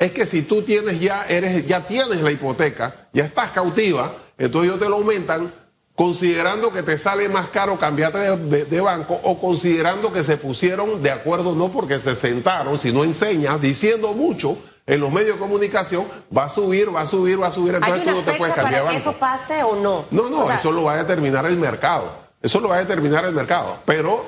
es 0.00 0.12
que 0.12 0.24
si 0.24 0.42
tú 0.42 0.62
tienes 0.62 0.98
ya, 0.98 1.26
eres, 1.28 1.66
ya 1.66 1.86
tienes 1.86 2.22
la 2.22 2.32
hipoteca, 2.32 3.08
ya 3.12 3.24
estás 3.24 3.52
cautiva, 3.52 4.16
entonces 4.38 4.70
ellos 4.70 4.82
te 4.82 4.88
lo 4.88 4.96
aumentan 4.96 5.52
considerando 5.94 6.72
que 6.72 6.82
te 6.82 6.96
sale 6.96 7.28
más 7.28 7.50
caro 7.50 7.78
cambiarte 7.78 8.18
de, 8.18 8.80
banco 8.80 9.20
o 9.22 9.38
considerando 9.38 10.10
que 10.10 10.24
se 10.24 10.38
pusieron 10.38 11.02
de 11.02 11.10
acuerdo 11.10 11.54
no 11.54 11.68
porque 11.68 11.98
se 11.98 12.14
sentaron, 12.14 12.78
sino 12.78 13.04
enseñas, 13.04 13.60
diciendo 13.60 14.14
mucho 14.14 14.56
en 14.86 15.00
los 15.00 15.12
medios 15.12 15.34
de 15.34 15.38
comunicación, 15.38 16.06
va 16.36 16.44
a 16.44 16.48
subir, 16.48 16.92
va 16.94 17.02
a 17.02 17.06
subir, 17.06 17.40
va 17.40 17.48
a 17.48 17.52
subir, 17.52 17.74
entonces 17.74 18.02
tú 18.02 18.10
no 18.10 18.22
te 18.22 18.32
puedes 18.32 18.54
cambiar 18.54 18.84
para 18.84 18.92
que 18.92 19.02
eso 19.02 19.12
pase 19.12 19.62
o 19.62 19.76
no? 19.76 20.06
No, 20.10 20.30
no, 20.30 20.50
eso 20.50 20.72
lo 20.72 20.84
va 20.84 20.94
a 20.94 20.96
determinar 20.96 21.44
el 21.44 21.58
mercado. 21.58 22.10
Eso 22.40 22.58
lo 22.60 22.70
va 22.70 22.76
a 22.76 22.78
determinar 22.78 23.26
el 23.26 23.32
mercado. 23.32 23.76
Pero 23.84 24.24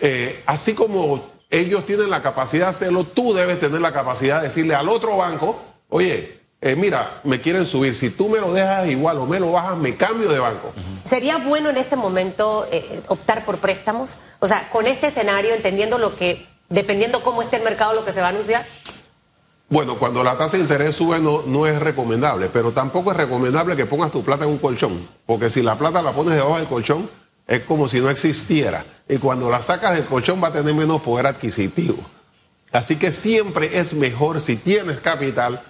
eh, 0.00 0.42
así 0.44 0.74
como 0.74 1.33
ellos 1.50 1.86
tienen 1.86 2.10
la 2.10 2.22
capacidad 2.22 2.66
de 2.66 2.70
hacerlo, 2.70 3.04
tú 3.04 3.34
debes 3.34 3.60
tener 3.60 3.80
la 3.80 3.92
capacidad 3.92 4.40
de 4.40 4.48
decirle 4.48 4.74
al 4.74 4.88
otro 4.88 5.16
banco, 5.16 5.60
oye, 5.88 6.40
eh, 6.60 6.76
mira, 6.76 7.20
me 7.24 7.40
quieren 7.40 7.66
subir, 7.66 7.94
si 7.94 8.08
tú 8.10 8.28
me 8.28 8.40
lo 8.40 8.52
dejas 8.52 8.88
igual 8.88 9.18
o 9.18 9.26
me 9.26 9.38
lo 9.38 9.52
bajas, 9.52 9.76
me 9.76 9.96
cambio 9.96 10.28
de 10.30 10.38
banco. 10.38 10.72
¿Sería 11.04 11.36
bueno 11.36 11.68
en 11.68 11.76
este 11.76 11.94
momento 11.94 12.66
eh, 12.72 13.02
optar 13.08 13.44
por 13.44 13.58
préstamos? 13.58 14.16
O 14.40 14.48
sea, 14.48 14.70
con 14.70 14.86
este 14.86 15.08
escenario, 15.08 15.54
entendiendo 15.54 15.98
lo 15.98 16.16
que, 16.16 16.46
dependiendo 16.70 17.22
cómo 17.22 17.42
esté 17.42 17.56
el 17.58 17.64
mercado, 17.64 17.92
lo 17.92 18.04
que 18.04 18.12
se 18.12 18.22
va 18.22 18.28
a 18.28 18.30
anunciar. 18.30 18.64
Bueno, 19.68 19.96
cuando 19.98 20.24
la 20.24 20.38
tasa 20.38 20.56
de 20.56 20.62
interés 20.62 20.94
sube 20.94 21.18
no, 21.20 21.42
no 21.42 21.66
es 21.66 21.78
recomendable, 21.78 22.48
pero 22.50 22.72
tampoco 22.72 23.10
es 23.10 23.16
recomendable 23.16 23.76
que 23.76 23.86
pongas 23.86 24.10
tu 24.10 24.22
plata 24.22 24.44
en 24.44 24.50
un 24.50 24.58
colchón, 24.58 25.06
porque 25.26 25.50
si 25.50 25.62
la 25.62 25.76
plata 25.76 26.00
la 26.00 26.12
pones 26.12 26.34
debajo 26.34 26.56
del 26.56 26.66
colchón, 26.66 27.10
es 27.46 27.60
como 27.60 27.88
si 27.88 28.00
no 28.00 28.10
existiera. 28.10 28.84
Y 29.08 29.18
cuando 29.18 29.50
la 29.50 29.62
sacas 29.62 29.94
del 29.94 30.04
colchón 30.04 30.42
va 30.42 30.48
a 30.48 30.52
tener 30.52 30.74
menos 30.74 31.02
poder 31.02 31.26
adquisitivo. 31.26 31.98
Así 32.72 32.96
que 32.96 33.12
siempre 33.12 33.78
es 33.78 33.94
mejor, 33.94 34.40
si 34.40 34.56
tienes 34.56 35.00
capital, 35.00 35.62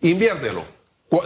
inviértelo. 0.00 0.64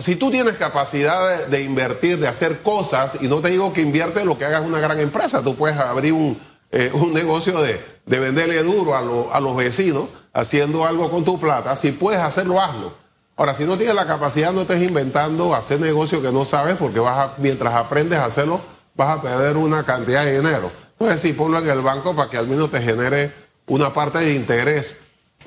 Si 0.00 0.16
tú 0.16 0.30
tienes 0.30 0.57
capacidad 0.57 1.47
de, 1.47 1.62
invertir, 1.62 2.19
de 2.19 2.28
hacer 2.28 2.62
cosas, 2.62 3.16
y 3.21 3.28
no 3.28 3.40
te 3.40 3.50
digo 3.50 3.73
que 3.73 3.80
invierte 3.80 4.25
lo 4.25 4.37
que 4.37 4.45
hagas 4.45 4.62
una 4.62 4.80
gran 4.80 4.99
empresa, 5.00 5.42
tú 5.42 5.54
puedes 5.54 5.78
abrir 5.78 6.12
un, 6.12 6.38
eh, 6.71 6.90
un 6.92 7.12
negocio 7.12 7.61
de, 7.62 7.80
de 8.04 8.19
venderle 8.19 8.62
duro 8.62 8.95
a, 8.95 9.37
a 9.37 9.40
los 9.40 9.57
vecinos 9.57 10.09
haciendo 10.33 10.85
algo 10.85 11.11
con 11.11 11.25
tu 11.25 11.38
plata. 11.38 11.76
Si 11.76 11.92
puedes 11.92 12.21
hacerlo, 12.21 12.61
hazlo. 12.61 12.95
Ahora, 13.37 13.54
si 13.54 13.64
no 13.64 13.78
tienes 13.78 13.95
la 13.95 14.07
capacidad, 14.07 14.52
no 14.52 14.62
estés 14.62 14.83
inventando 14.83 15.54
hacer 15.54 15.80
negocio 15.80 16.21
que 16.21 16.30
no 16.30 16.45
sabes, 16.45 16.76
porque 16.76 17.00
vas 17.00 17.38
mientras 17.38 17.75
aprendes 17.75 18.19
a 18.19 18.26
hacerlo, 18.26 18.61
vas 19.00 19.19
a 19.19 19.23
perder 19.23 19.57
una 19.57 19.85
cantidad 19.87 20.26
de 20.26 20.38
dinero. 20.38 20.71
Entonces, 20.99 21.23
sí, 21.23 21.33
ponlo 21.33 21.59
en 21.59 21.71
el 21.71 21.80
banco 21.80 22.14
para 22.14 22.28
que 22.28 22.37
al 22.37 22.47
menos 22.47 22.71
te 22.71 22.83
genere 22.83 23.33
una 23.66 23.95
parte 23.95 24.19
de 24.19 24.35
interés. 24.35 24.95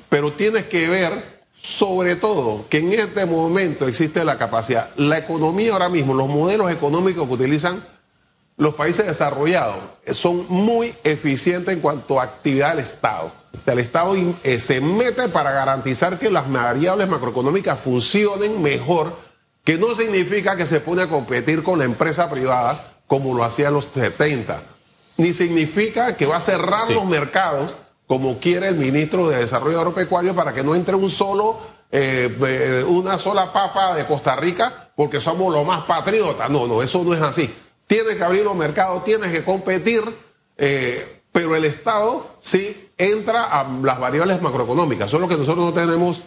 Pero 0.08 0.32
tienes 0.32 0.64
que 0.64 0.88
ver, 0.88 1.44
sobre 1.54 2.16
todo, 2.16 2.66
que 2.68 2.78
en 2.78 2.92
este 2.92 3.26
momento 3.26 3.86
existe 3.86 4.24
la 4.24 4.38
capacidad. 4.38 4.90
La 4.96 5.18
economía 5.18 5.72
ahora 5.72 5.88
mismo, 5.88 6.14
los 6.14 6.26
modelos 6.26 6.72
económicos 6.72 7.28
que 7.28 7.34
utilizan 7.34 7.86
los 8.56 8.74
países 8.74 9.06
desarrollados 9.06 9.78
son 10.10 10.46
muy 10.48 10.92
eficientes 11.04 11.74
en 11.74 11.80
cuanto 11.80 12.20
a 12.20 12.24
actividad 12.24 12.70
del 12.70 12.80
Estado. 12.80 13.32
O 13.56 13.62
sea, 13.64 13.74
el 13.74 13.78
Estado 13.78 14.16
eh, 14.42 14.58
se 14.58 14.80
mete 14.80 15.28
para 15.28 15.52
garantizar 15.52 16.18
que 16.18 16.28
las 16.28 16.50
variables 16.50 17.08
macroeconómicas 17.08 17.78
funcionen 17.78 18.60
mejor, 18.60 19.16
que 19.62 19.78
no 19.78 19.94
significa 19.94 20.56
que 20.56 20.66
se 20.66 20.80
pone 20.80 21.02
a 21.02 21.08
competir 21.08 21.62
con 21.62 21.78
la 21.78 21.84
empresa 21.84 22.28
privada 22.28 22.93
como 23.06 23.34
lo 23.34 23.44
hacía 23.44 23.68
en 23.68 23.74
los 23.74 23.88
70, 23.92 24.62
ni 25.16 25.32
significa 25.32 26.16
que 26.16 26.26
va 26.26 26.36
a 26.36 26.40
cerrar 26.40 26.90
los 26.90 27.04
mercados 27.04 27.76
como 28.06 28.38
quiere 28.38 28.68
el 28.68 28.76
ministro 28.76 29.28
de 29.28 29.38
Desarrollo 29.38 29.78
Agropecuario 29.78 30.34
para 30.34 30.52
que 30.52 30.62
no 30.62 30.74
entre 30.74 30.94
un 30.94 31.10
solo, 31.10 31.58
eh, 31.90 32.36
eh, 32.46 32.84
una 32.86 33.18
sola 33.18 33.52
papa 33.52 33.94
de 33.94 34.06
Costa 34.06 34.36
Rica 34.36 34.90
porque 34.96 35.20
somos 35.20 35.52
los 35.52 35.66
más 35.66 35.84
patriotas. 35.84 36.50
No, 36.50 36.66
no, 36.66 36.82
eso 36.82 37.02
no 37.04 37.14
es 37.14 37.20
así. 37.20 37.52
Tienes 37.86 38.16
que 38.16 38.24
abrir 38.24 38.44
los 38.44 38.56
mercados, 38.56 39.04
tienes 39.04 39.30
que 39.30 39.44
competir, 39.44 40.02
eh, 40.56 41.22
pero 41.32 41.56
el 41.56 41.64
Estado 41.64 42.36
sí 42.40 42.90
entra 42.96 43.44
a 43.44 43.68
las 43.82 43.98
variables 43.98 44.40
macroeconómicas. 44.40 45.10
Solo 45.10 45.28
que 45.28 45.36
nosotros 45.36 45.64
no 45.64 45.72
tenemos 45.72 46.24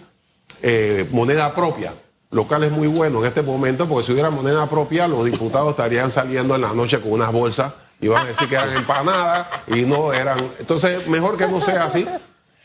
eh, 0.61 1.07
moneda 1.11 1.53
propia. 1.53 1.93
Local 2.29 2.63
es 2.65 2.71
muy 2.71 2.87
bueno 2.87 3.19
en 3.19 3.25
este 3.25 3.41
momento, 3.41 3.87
porque 3.87 4.05
si 4.05 4.11
hubiera 4.11 4.29
moneda 4.29 4.67
propia, 4.67 5.07
los 5.07 5.23
diputados 5.23 5.69
estarían 5.69 6.11
saliendo 6.11 6.55
en 6.55 6.61
la 6.61 6.73
noche 6.73 6.99
con 6.99 7.13
unas 7.13 7.31
bolsas 7.31 7.73
y 8.01 8.09
van 8.09 8.25
a 8.25 8.29
decir 8.29 8.49
que 8.49 8.55
eran 8.55 8.75
empanadas 8.75 9.47
y 9.67 9.81
no 9.83 10.11
eran. 10.11 10.51
Entonces, 10.59 11.07
mejor 11.07 11.37
que 11.37 11.47
no 11.47 11.61
sea 11.61 11.85
así. 11.85 12.05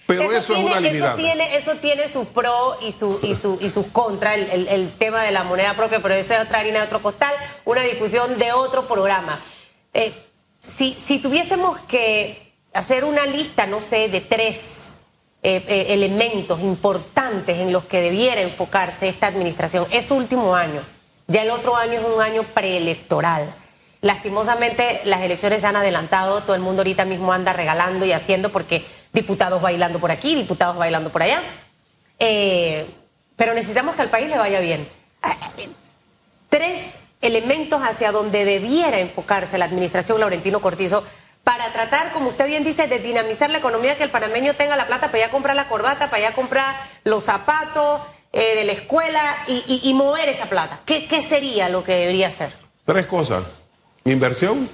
Pero 0.07 0.33
eso, 0.33 0.54
es 0.54 0.64
una 0.64 0.78
Eso 0.78 1.14
tiene, 1.14 1.57
eso 1.57 1.75
tiene 1.76 2.09
su 2.09 2.26
pro 2.26 2.76
y 2.83 2.90
su, 2.90 3.21
y 3.23 3.37
su, 3.37 3.57
y 3.61 3.71
su 3.71 3.92
contra, 3.92 4.35
el, 4.35 4.90
tema 4.99 5.23
de 5.23 5.31
la 5.31 5.45
moneda 5.45 5.75
propia, 5.75 6.02
pero 6.02 6.14
eso 6.14 6.35
es 6.35 6.40
otra 6.40 6.59
harina 6.59 6.81
de 6.81 6.87
otro 6.87 7.00
costal, 7.00 7.33
una 7.64 7.83
discusión 7.83 8.38
de 8.38 8.52
otro 8.52 8.88
programa. 8.88 9.40
Eh, 9.95 10.12
si, 10.61 10.92
si 10.95 11.21
tuviésemos 11.21 11.78
que 11.88 12.52
hacer 12.75 13.04
una 13.04 13.26
lista, 13.26 13.66
no 13.66 13.81
sé, 13.81 14.09
de 14.09 14.21
tres 14.21 14.91
eh, 15.44 15.64
eh, 15.66 15.87
elementos 15.88 16.61
importantes 16.61 17.58
en 17.58 17.72
los 17.72 17.84
que 17.87 18.00
debiera 18.00 18.40
enfocarse 18.40 19.08
esta 19.08 19.26
administración. 19.26 19.87
Es 19.90 20.12
último 20.12 20.54
año. 20.54 20.82
Ya 21.26 21.42
el 21.42 21.50
otro 21.50 21.75
año 21.75 21.94
es 21.94 22.06
un 22.06 22.20
año 22.22 22.44
preelectoral. 22.44 23.52
Lastimosamente 24.02 25.00
las 25.04 25.20
elecciones 25.22 25.61
se 25.61 25.66
han 25.66 25.75
adelantado, 25.75 26.42
todo 26.42 26.54
el 26.54 26.62
mundo 26.62 26.82
ahorita 26.82 27.04
mismo 27.04 27.32
anda 27.32 27.52
regalando 27.52 28.06
y 28.06 28.12
haciendo 28.12 28.52
porque 28.52 28.84
diputados 29.12 29.61
bailando 29.61 29.99
por 29.99 30.12
aquí, 30.12 30.34
diputados 30.37 30.76
bailando 30.76 31.11
por 31.11 31.22
allá. 31.22 31.40
Eh, 32.20 32.87
pero 33.34 33.52
necesitamos 33.52 33.96
que 33.96 34.02
al 34.02 34.11
país 34.11 34.28
le 34.28 34.38
vaya 34.38 34.61
bien. 34.61 34.88
Tres 36.49 37.00
elementos 37.20 37.82
hacia 37.82 38.12
donde 38.12 38.44
debiera 38.44 39.00
enfocarse 39.00 39.58
la 39.58 39.64
administración 39.64 40.20
Laurentino 40.20 40.61
Cortizo 40.61 41.02
para 41.44 41.72
tratar, 41.72 42.12
como 42.12 42.28
usted 42.28 42.46
bien 42.46 42.64
dice, 42.64 42.87
de 42.87 43.00
dinamizar 43.00 43.50
la 43.50 43.58
economía, 43.58 43.96
que 43.96 44.04
el 44.04 44.11
panameño 44.11 44.54
tenga 44.54 44.76
la 44.76 44.87
plata 44.87 45.11
para 45.11 45.26
a 45.26 45.30
comprar 45.30 45.56
la 45.56 45.68
corbata, 45.68 46.11
para 46.11 46.28
a 46.28 46.32
comprar 46.32 46.75
los 47.04 47.25
zapatos 47.25 48.00
eh, 48.32 48.54
de 48.56 48.64
la 48.64 48.72
escuela 48.72 49.20
y, 49.49 49.92
mover 49.94 50.28
esa 50.28 50.46
plata. 50.46 50.80
¿Qué, 50.87 51.06
¿Qué 51.06 51.22
sería 51.22 51.68
lo 51.68 51.82
que 51.82 51.94
debería 51.94 52.28
hacer? 52.28 52.52
Tres 52.84 53.06
cosas. 53.06 53.44
Inversión, 54.04 54.68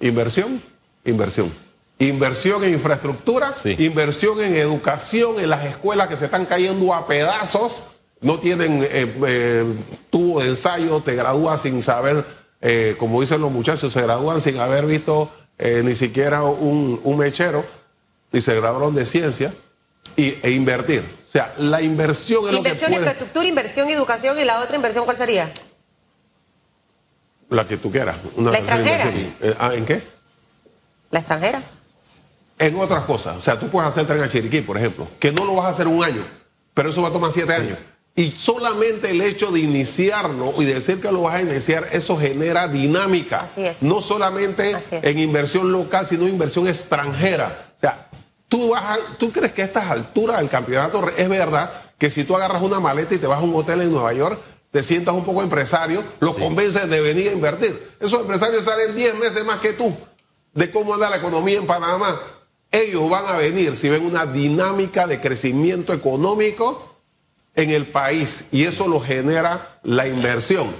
inversión, 0.00 0.62
inversión. 1.04 1.52
Inversión 1.98 2.64
en 2.64 2.74
infraestructura, 2.74 3.50
inversión 3.78 4.40
en 4.40 4.56
educación, 4.56 5.38
en 5.38 5.48
las 5.48 5.64
escuelas 5.64 6.08
que 6.08 6.16
se 6.16 6.24
están 6.24 6.46
cayendo 6.46 6.92
a 6.92 7.06
pedazos, 7.06 7.84
no 8.20 8.40
tienen 8.40 8.82
eh, 8.82 9.14
eh, 9.26 9.64
tubo 10.10 10.40
de 10.40 10.48
ensayo, 10.48 11.00
te 11.00 11.14
gradúas 11.14 11.62
sin 11.62 11.80
saber, 11.80 12.24
como 12.98 13.20
dicen 13.20 13.40
los 13.40 13.50
muchachos, 13.50 13.92
se 13.92 14.02
gradúan 14.02 14.40
sin 14.40 14.60
haber 14.60 14.86
visto 14.86 15.30
eh, 15.64 15.80
ni 15.84 15.94
siquiera 15.94 16.42
un, 16.42 17.16
mechero, 17.16 17.64
y 18.32 18.40
se 18.40 18.52
graduaron 18.56 18.96
de 18.96 19.06
ciencia, 19.06 19.54
y, 20.16 20.36
e 20.42 20.50
invertir. 20.50 21.02
O 21.24 21.28
sea, 21.30 21.54
la 21.56 21.80
inversión 21.80 22.48
es 22.48 22.56
Inversión, 22.56 22.92
infraestructura, 22.92 23.46
inversión, 23.46 23.88
educación, 23.88 24.36
y 24.40 24.44
la 24.44 24.58
otra 24.58 24.74
inversión, 24.74 25.04
¿cuál 25.04 25.16
sería? 25.16 25.52
La 27.48 27.64
que 27.64 27.76
tú 27.76 27.92
quieras. 27.92 28.16
¿La 28.36 28.58
extranjera? 28.58 29.08
Eh, 29.40 29.54
ah, 29.56 29.72
¿En 29.72 29.84
qué? 29.84 30.02
¿La 31.12 31.20
extranjera? 31.20 31.62
En 32.58 32.76
otras 32.80 33.04
cosas. 33.04 33.36
O 33.36 33.40
sea, 33.40 33.56
tú 33.56 33.68
puedes 33.68 33.86
hacer 33.86 34.04
tren 34.04 34.20
a 34.20 34.28
Chiriquí, 34.28 34.62
por 34.62 34.76
ejemplo, 34.76 35.06
que 35.20 35.30
no 35.30 35.44
lo 35.44 35.54
vas 35.54 35.66
a 35.66 35.68
hacer 35.68 35.86
un 35.86 36.02
año, 36.02 36.26
pero 36.74 36.90
eso 36.90 37.02
va 37.02 37.08
a 37.08 37.12
tomar 37.12 37.30
siete 37.30 37.54
años. 37.54 37.78
Y 38.14 38.32
solamente 38.32 39.10
el 39.10 39.22
hecho 39.22 39.50
de 39.50 39.60
iniciarlo 39.60 40.54
y 40.60 40.66
decir 40.66 41.00
que 41.00 41.10
lo 41.10 41.22
vas 41.22 41.36
a 41.36 41.42
iniciar, 41.42 41.88
eso 41.92 42.18
genera 42.18 42.68
dinámica. 42.68 43.42
Así 43.44 43.64
es. 43.64 43.82
No 43.82 44.02
solamente 44.02 44.76
en 44.90 45.18
inversión 45.18 45.72
local, 45.72 46.06
sino 46.06 46.28
inversión 46.28 46.68
extranjera. 46.68 47.72
O 47.76 47.80
sea, 47.80 48.10
tú, 48.48 48.70
vas 48.70 48.98
tú 49.18 49.32
crees 49.32 49.52
que 49.52 49.62
a 49.62 49.64
estas 49.64 49.90
alturas 49.90 50.38
del 50.38 50.50
campeonato 50.50 51.08
es 51.16 51.28
verdad 51.28 51.72
que 51.96 52.10
si 52.10 52.24
tú 52.24 52.36
agarras 52.36 52.62
una 52.62 52.80
maleta 52.80 53.14
y 53.14 53.18
te 53.18 53.26
vas 53.26 53.38
a 53.38 53.42
un 53.42 53.54
hotel 53.54 53.80
en 53.80 53.90
Nueva 53.90 54.12
York, 54.12 54.38
te 54.70 54.82
sientas 54.82 55.14
un 55.14 55.24
poco 55.24 55.42
empresario, 55.42 56.04
los 56.20 56.36
convences 56.36 56.88
de 56.90 57.00
venir 57.00 57.28
a 57.28 57.32
invertir. 57.32 57.92
Esos 57.98 58.20
empresarios 58.20 58.64
salen 58.64 58.94
10 58.94 59.14
meses 59.16 59.44
más 59.44 59.60
que 59.60 59.72
tú 59.72 59.94
de 60.52 60.70
cómo 60.70 60.94
anda 60.94 61.08
la 61.08 61.16
economía 61.16 61.58
en 61.58 61.66
Panamá. 61.66 62.20
Ellos 62.70 63.08
van 63.08 63.26
a 63.26 63.36
venir 63.36 63.76
si 63.76 63.88
ven 63.88 64.04
una 64.04 64.26
dinámica 64.26 65.06
de 65.06 65.20
crecimiento 65.20 65.92
económico 65.94 66.91
en 67.54 67.70
el 67.70 67.86
país 67.86 68.46
y 68.50 68.64
eso 68.64 68.88
lo 68.88 69.00
genera 69.00 69.78
la 69.82 70.06
inversión. 70.06 70.74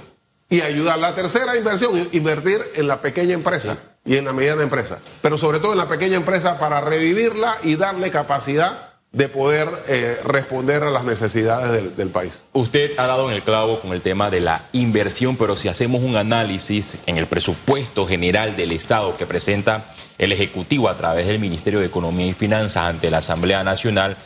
Y 0.49 0.61
ayudar. 0.61 0.99
La 0.99 1.15
tercera 1.15 1.55
inversión, 1.57 2.09
invertir 2.11 2.61
en 2.75 2.87
la 2.87 3.01
pequeña 3.01 3.33
empresa 3.33 3.77
y 4.05 4.17
en 4.17 4.25
la 4.25 4.33
mediana 4.33 4.61
empresa, 4.61 4.99
pero 5.21 5.37
sobre 5.37 5.59
todo 5.59 5.71
en 5.71 5.77
la 5.77 5.87
pequeña 5.87 6.17
empresa 6.17 6.59
para 6.59 6.81
revivirla 6.81 7.57
y 7.63 7.75
darle 7.75 8.11
capacidad 8.11 8.93
de 9.13 9.29
poder 9.29 9.69
eh, 9.87 10.17
responder 10.25 10.83
a 10.83 10.89
las 10.89 11.05
necesidades 11.05 11.71
del, 11.71 11.95
del, 11.95 12.09
país. 12.09 12.43
Usted 12.51 12.97
ha 12.97 13.05
dado 13.05 13.29
en 13.29 13.35
el 13.35 13.43
clavo 13.43 13.79
con 13.79 13.93
el 13.93 14.01
tema 14.01 14.31
de 14.31 14.41
la 14.41 14.67
inversión, 14.71 15.37
pero 15.37 15.55
si 15.55 15.67
hacemos 15.67 16.01
un 16.01 16.15
análisis 16.15 16.97
en 17.05 17.17
el 17.17 17.27
presupuesto 17.27 18.07
general 18.07 18.55
del 18.55 18.71
Estado 18.71 19.15
que 19.15 19.27
presenta 19.27 19.85
el 20.17 20.31
Ejecutivo 20.31 20.89
a 20.89 20.97
través 20.97 21.27
del 21.27 21.37
Ministerio 21.37 21.79
de 21.79 21.85
Economía 21.85 22.25
y 22.25 22.33
Finanzas 22.33 22.85
ante 22.85 23.11
la 23.11 23.19
Asamblea 23.19 23.63
Nacional, 23.63 24.17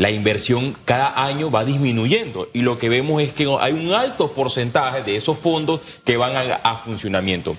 la 0.00 0.10
inversión 0.10 0.74
cada 0.86 1.24
año 1.26 1.50
va 1.50 1.66
disminuyendo 1.66 2.48
y 2.54 2.62
lo 2.62 2.78
que 2.78 2.88
vemos 2.88 3.20
es 3.20 3.34
que 3.34 3.46
hay 3.60 3.74
un 3.74 3.92
alto 3.92 4.32
porcentaje 4.32 5.02
de 5.02 5.16
esos 5.16 5.36
fondos 5.36 5.82
que 6.06 6.16
van 6.16 6.32
a, 6.36 6.76
funcionamiento. 6.76 7.58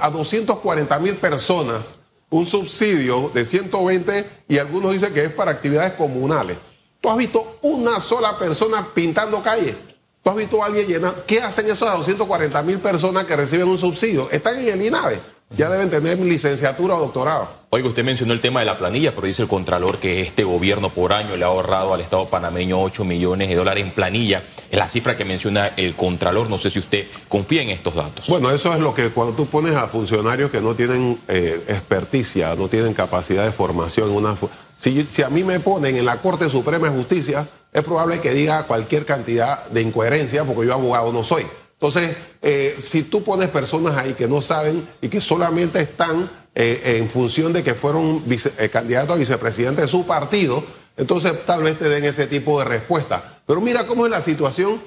a 0.00 0.10
240 0.10 0.98
mil 0.98 1.16
personas 1.18 1.94
un 2.28 2.44
subsidio 2.44 3.30
de 3.32 3.44
120 3.44 4.26
y 4.48 4.58
algunos 4.58 4.92
dicen 4.92 5.14
que 5.14 5.26
es 5.26 5.32
para 5.32 5.52
actividades 5.52 5.92
comunales. 5.92 6.58
¿Tú 7.00 7.08
has 7.08 7.18
visto 7.18 7.58
una 7.62 8.00
sola 8.00 8.36
persona 8.36 8.88
pintando 8.92 9.40
calle? 9.44 9.76
¿Tú 10.24 10.30
has 10.30 10.36
visto 10.36 10.60
a 10.60 10.66
alguien 10.66 10.88
llenando? 10.88 11.24
¿Qué 11.24 11.40
hacen 11.40 11.66
esas 11.66 11.96
240 11.98 12.62
mil 12.64 12.80
personas 12.80 13.26
que 13.26 13.36
reciben 13.36 13.68
un 13.68 13.78
subsidio? 13.78 14.28
Están 14.32 14.58
en 14.58 14.68
el 14.70 14.86
INADE 14.86 15.20
ya 15.56 15.68
deben 15.68 15.90
tener 15.90 16.18
licenciatura 16.18 16.94
o 16.94 17.00
doctorado. 17.00 17.60
Oiga, 17.70 17.88
usted 17.88 18.04
mencionó 18.04 18.32
el 18.32 18.40
tema 18.40 18.60
de 18.60 18.66
la 18.66 18.78
planilla, 18.78 19.14
pero 19.14 19.26
dice 19.26 19.42
el 19.42 19.48
Contralor 19.48 19.98
que 19.98 20.22
este 20.22 20.44
gobierno 20.44 20.90
por 20.90 21.12
año 21.12 21.36
le 21.36 21.44
ha 21.44 21.48
ahorrado 21.48 21.92
al 21.92 22.00
Estado 22.00 22.26
panameño 22.26 22.80
8 22.80 23.04
millones 23.04 23.48
de 23.48 23.54
dólares 23.54 23.84
en 23.84 23.92
planilla. 23.92 24.44
Es 24.70 24.78
la 24.78 24.88
cifra 24.88 25.16
que 25.16 25.24
menciona 25.24 25.68
el 25.76 25.94
Contralor. 25.94 26.48
No 26.48 26.58
sé 26.58 26.70
si 26.70 26.78
usted 26.78 27.06
confía 27.28 27.62
en 27.62 27.70
estos 27.70 27.94
datos. 27.94 28.26
Bueno, 28.28 28.50
eso 28.50 28.72
es 28.72 28.80
lo 28.80 28.94
que 28.94 29.10
cuando 29.10 29.34
tú 29.34 29.46
pones 29.46 29.74
a 29.74 29.88
funcionarios 29.88 30.50
que 30.50 30.60
no 30.60 30.74
tienen 30.74 31.20
eh, 31.28 31.62
experticia, 31.68 32.54
no 32.56 32.68
tienen 32.68 32.94
capacidad 32.94 33.44
de 33.44 33.52
formación 33.52 34.10
una... 34.10 34.36
Si, 34.76 35.06
si 35.10 35.22
a 35.22 35.28
mí 35.28 35.44
me 35.44 35.60
ponen 35.60 35.96
en 35.96 36.06
la 36.06 36.20
Corte 36.22 36.48
Suprema 36.48 36.88
de 36.88 36.96
Justicia, 36.96 37.46
es 37.72 37.84
probable 37.84 38.20
que 38.20 38.30
diga 38.30 38.64
cualquier 38.64 39.04
cantidad 39.04 39.66
de 39.66 39.82
incoherencia 39.82 40.44
porque 40.44 40.66
yo 40.66 40.74
abogado 40.74 41.12
no 41.12 41.22
soy. 41.22 41.44
Entonces, 41.80 42.14
eh, 42.42 42.76
si 42.78 43.04
tú 43.04 43.24
pones 43.24 43.48
personas 43.48 43.96
ahí 43.96 44.12
que 44.12 44.28
no 44.28 44.42
saben 44.42 44.86
y 45.00 45.08
que 45.08 45.22
solamente 45.22 45.80
están 45.80 46.30
eh, 46.54 46.98
en 46.98 47.08
función 47.08 47.54
de 47.54 47.62
que 47.62 47.74
fueron 47.74 48.22
eh, 48.28 48.68
candidatos 48.68 49.16
a 49.16 49.18
vicepresidente 49.18 49.80
de 49.80 49.88
su 49.88 50.06
partido, 50.06 50.62
entonces 50.98 51.32
tal 51.46 51.62
vez 51.62 51.78
te 51.78 51.88
den 51.88 52.04
ese 52.04 52.26
tipo 52.26 52.58
de 52.58 52.66
respuesta. 52.66 53.40
Pero 53.46 53.62
mira 53.62 53.86
cómo 53.86 54.04
es 54.04 54.10
la 54.10 54.20
situación 54.20 54.80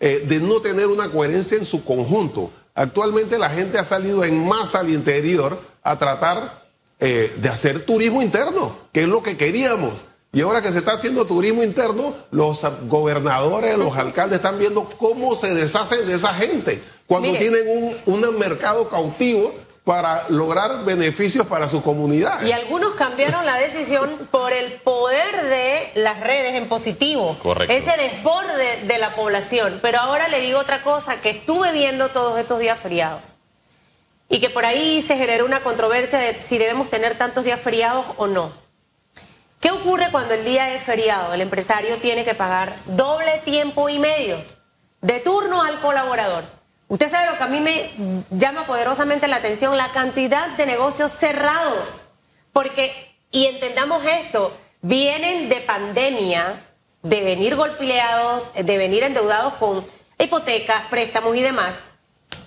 de 0.00 0.40
no 0.40 0.58
tener 0.58 0.88
una 0.88 1.08
coherencia 1.08 1.56
en 1.56 1.64
su 1.64 1.84
conjunto. 1.84 2.50
Actualmente 2.74 3.38
la 3.38 3.48
gente 3.48 3.78
ha 3.78 3.84
salido 3.84 4.24
en 4.24 4.48
masa 4.48 4.80
al 4.80 4.90
interior 4.90 5.62
a 5.80 5.96
tratar 5.96 6.64
de 6.98 7.48
hacer 7.48 7.84
turismo 7.84 8.20
interno, 8.20 8.78
que 8.92 9.02
es 9.02 9.08
lo 9.08 9.22
que 9.22 9.36
queríamos. 9.36 9.92
Y 10.34 10.40
ahora 10.40 10.62
que 10.62 10.72
se 10.72 10.78
está 10.78 10.92
haciendo 10.92 11.26
turismo 11.26 11.62
interno, 11.62 12.14
los 12.30 12.62
gobernadores, 12.88 13.76
los 13.76 13.94
alcaldes 13.96 14.36
están 14.36 14.58
viendo 14.58 14.88
cómo 14.96 15.36
se 15.36 15.52
deshacen 15.52 16.06
de 16.08 16.14
esa 16.14 16.32
gente 16.32 16.82
cuando 17.06 17.30
tienen 17.32 17.94
un, 18.06 18.24
un 18.24 18.38
mercado 18.38 18.88
cautivo 18.88 19.52
para 19.84 20.28
lograr 20.30 20.84
beneficios 20.84 21.46
para 21.46 21.68
su 21.68 21.82
comunidad. 21.82 22.40
Y 22.42 22.52
algunos 22.52 22.94
cambiaron 22.94 23.44
la 23.44 23.58
decisión 23.58 24.28
por 24.30 24.52
el 24.52 24.80
poder 24.80 25.42
de 25.42 25.90
las 25.96 26.20
redes 26.20 26.54
en 26.54 26.68
positivo. 26.68 27.36
Correcto. 27.42 27.74
Ese 27.74 27.94
desborde 28.00 28.84
de 28.86 28.98
la 28.98 29.14
población. 29.14 29.80
Pero 29.82 29.98
ahora 30.00 30.28
le 30.28 30.40
digo 30.40 30.58
otra 30.58 30.82
cosa, 30.82 31.20
que 31.20 31.30
estuve 31.30 31.72
viendo 31.72 32.08
todos 32.08 32.38
estos 32.38 32.58
días 32.58 32.78
feriados. 32.78 33.22
Y 34.30 34.40
que 34.40 34.48
por 34.48 34.64
ahí 34.64 35.02
se 35.02 35.16
generó 35.16 35.44
una 35.44 35.62
controversia 35.62 36.18
de 36.20 36.40
si 36.40 36.56
debemos 36.56 36.88
tener 36.88 37.18
tantos 37.18 37.44
días 37.44 37.60
feriados 37.60 38.06
o 38.16 38.28
no. 38.28 38.61
¿Qué 39.62 39.70
ocurre 39.70 40.10
cuando 40.10 40.34
el 40.34 40.44
día 40.44 40.74
es 40.74 40.82
feriado? 40.82 41.32
El 41.32 41.40
empresario 41.40 41.98
tiene 41.98 42.24
que 42.24 42.34
pagar 42.34 42.74
doble 42.84 43.38
tiempo 43.44 43.88
y 43.88 44.00
medio 44.00 44.44
de 45.00 45.20
turno 45.20 45.62
al 45.62 45.80
colaborador. 45.80 46.46
Usted 46.88 47.08
sabe 47.08 47.30
lo 47.30 47.38
que 47.38 47.44
a 47.44 47.46
mí 47.46 47.60
me 47.60 48.24
llama 48.30 48.66
poderosamente 48.66 49.28
la 49.28 49.36
atención, 49.36 49.76
la 49.76 49.92
cantidad 49.92 50.48
de 50.56 50.66
negocios 50.66 51.12
cerrados. 51.12 52.06
Porque, 52.52 53.14
y 53.30 53.46
entendamos 53.46 54.04
esto, 54.04 54.52
vienen 54.80 55.48
de 55.48 55.60
pandemia, 55.60 56.66
de 57.04 57.20
venir 57.20 57.54
golpeados, 57.54 58.42
de 58.54 58.78
venir 58.78 59.04
endeudados 59.04 59.54
con 59.54 59.86
hipotecas, 60.18 60.86
préstamos 60.90 61.36
y 61.36 61.42
demás. 61.42 61.76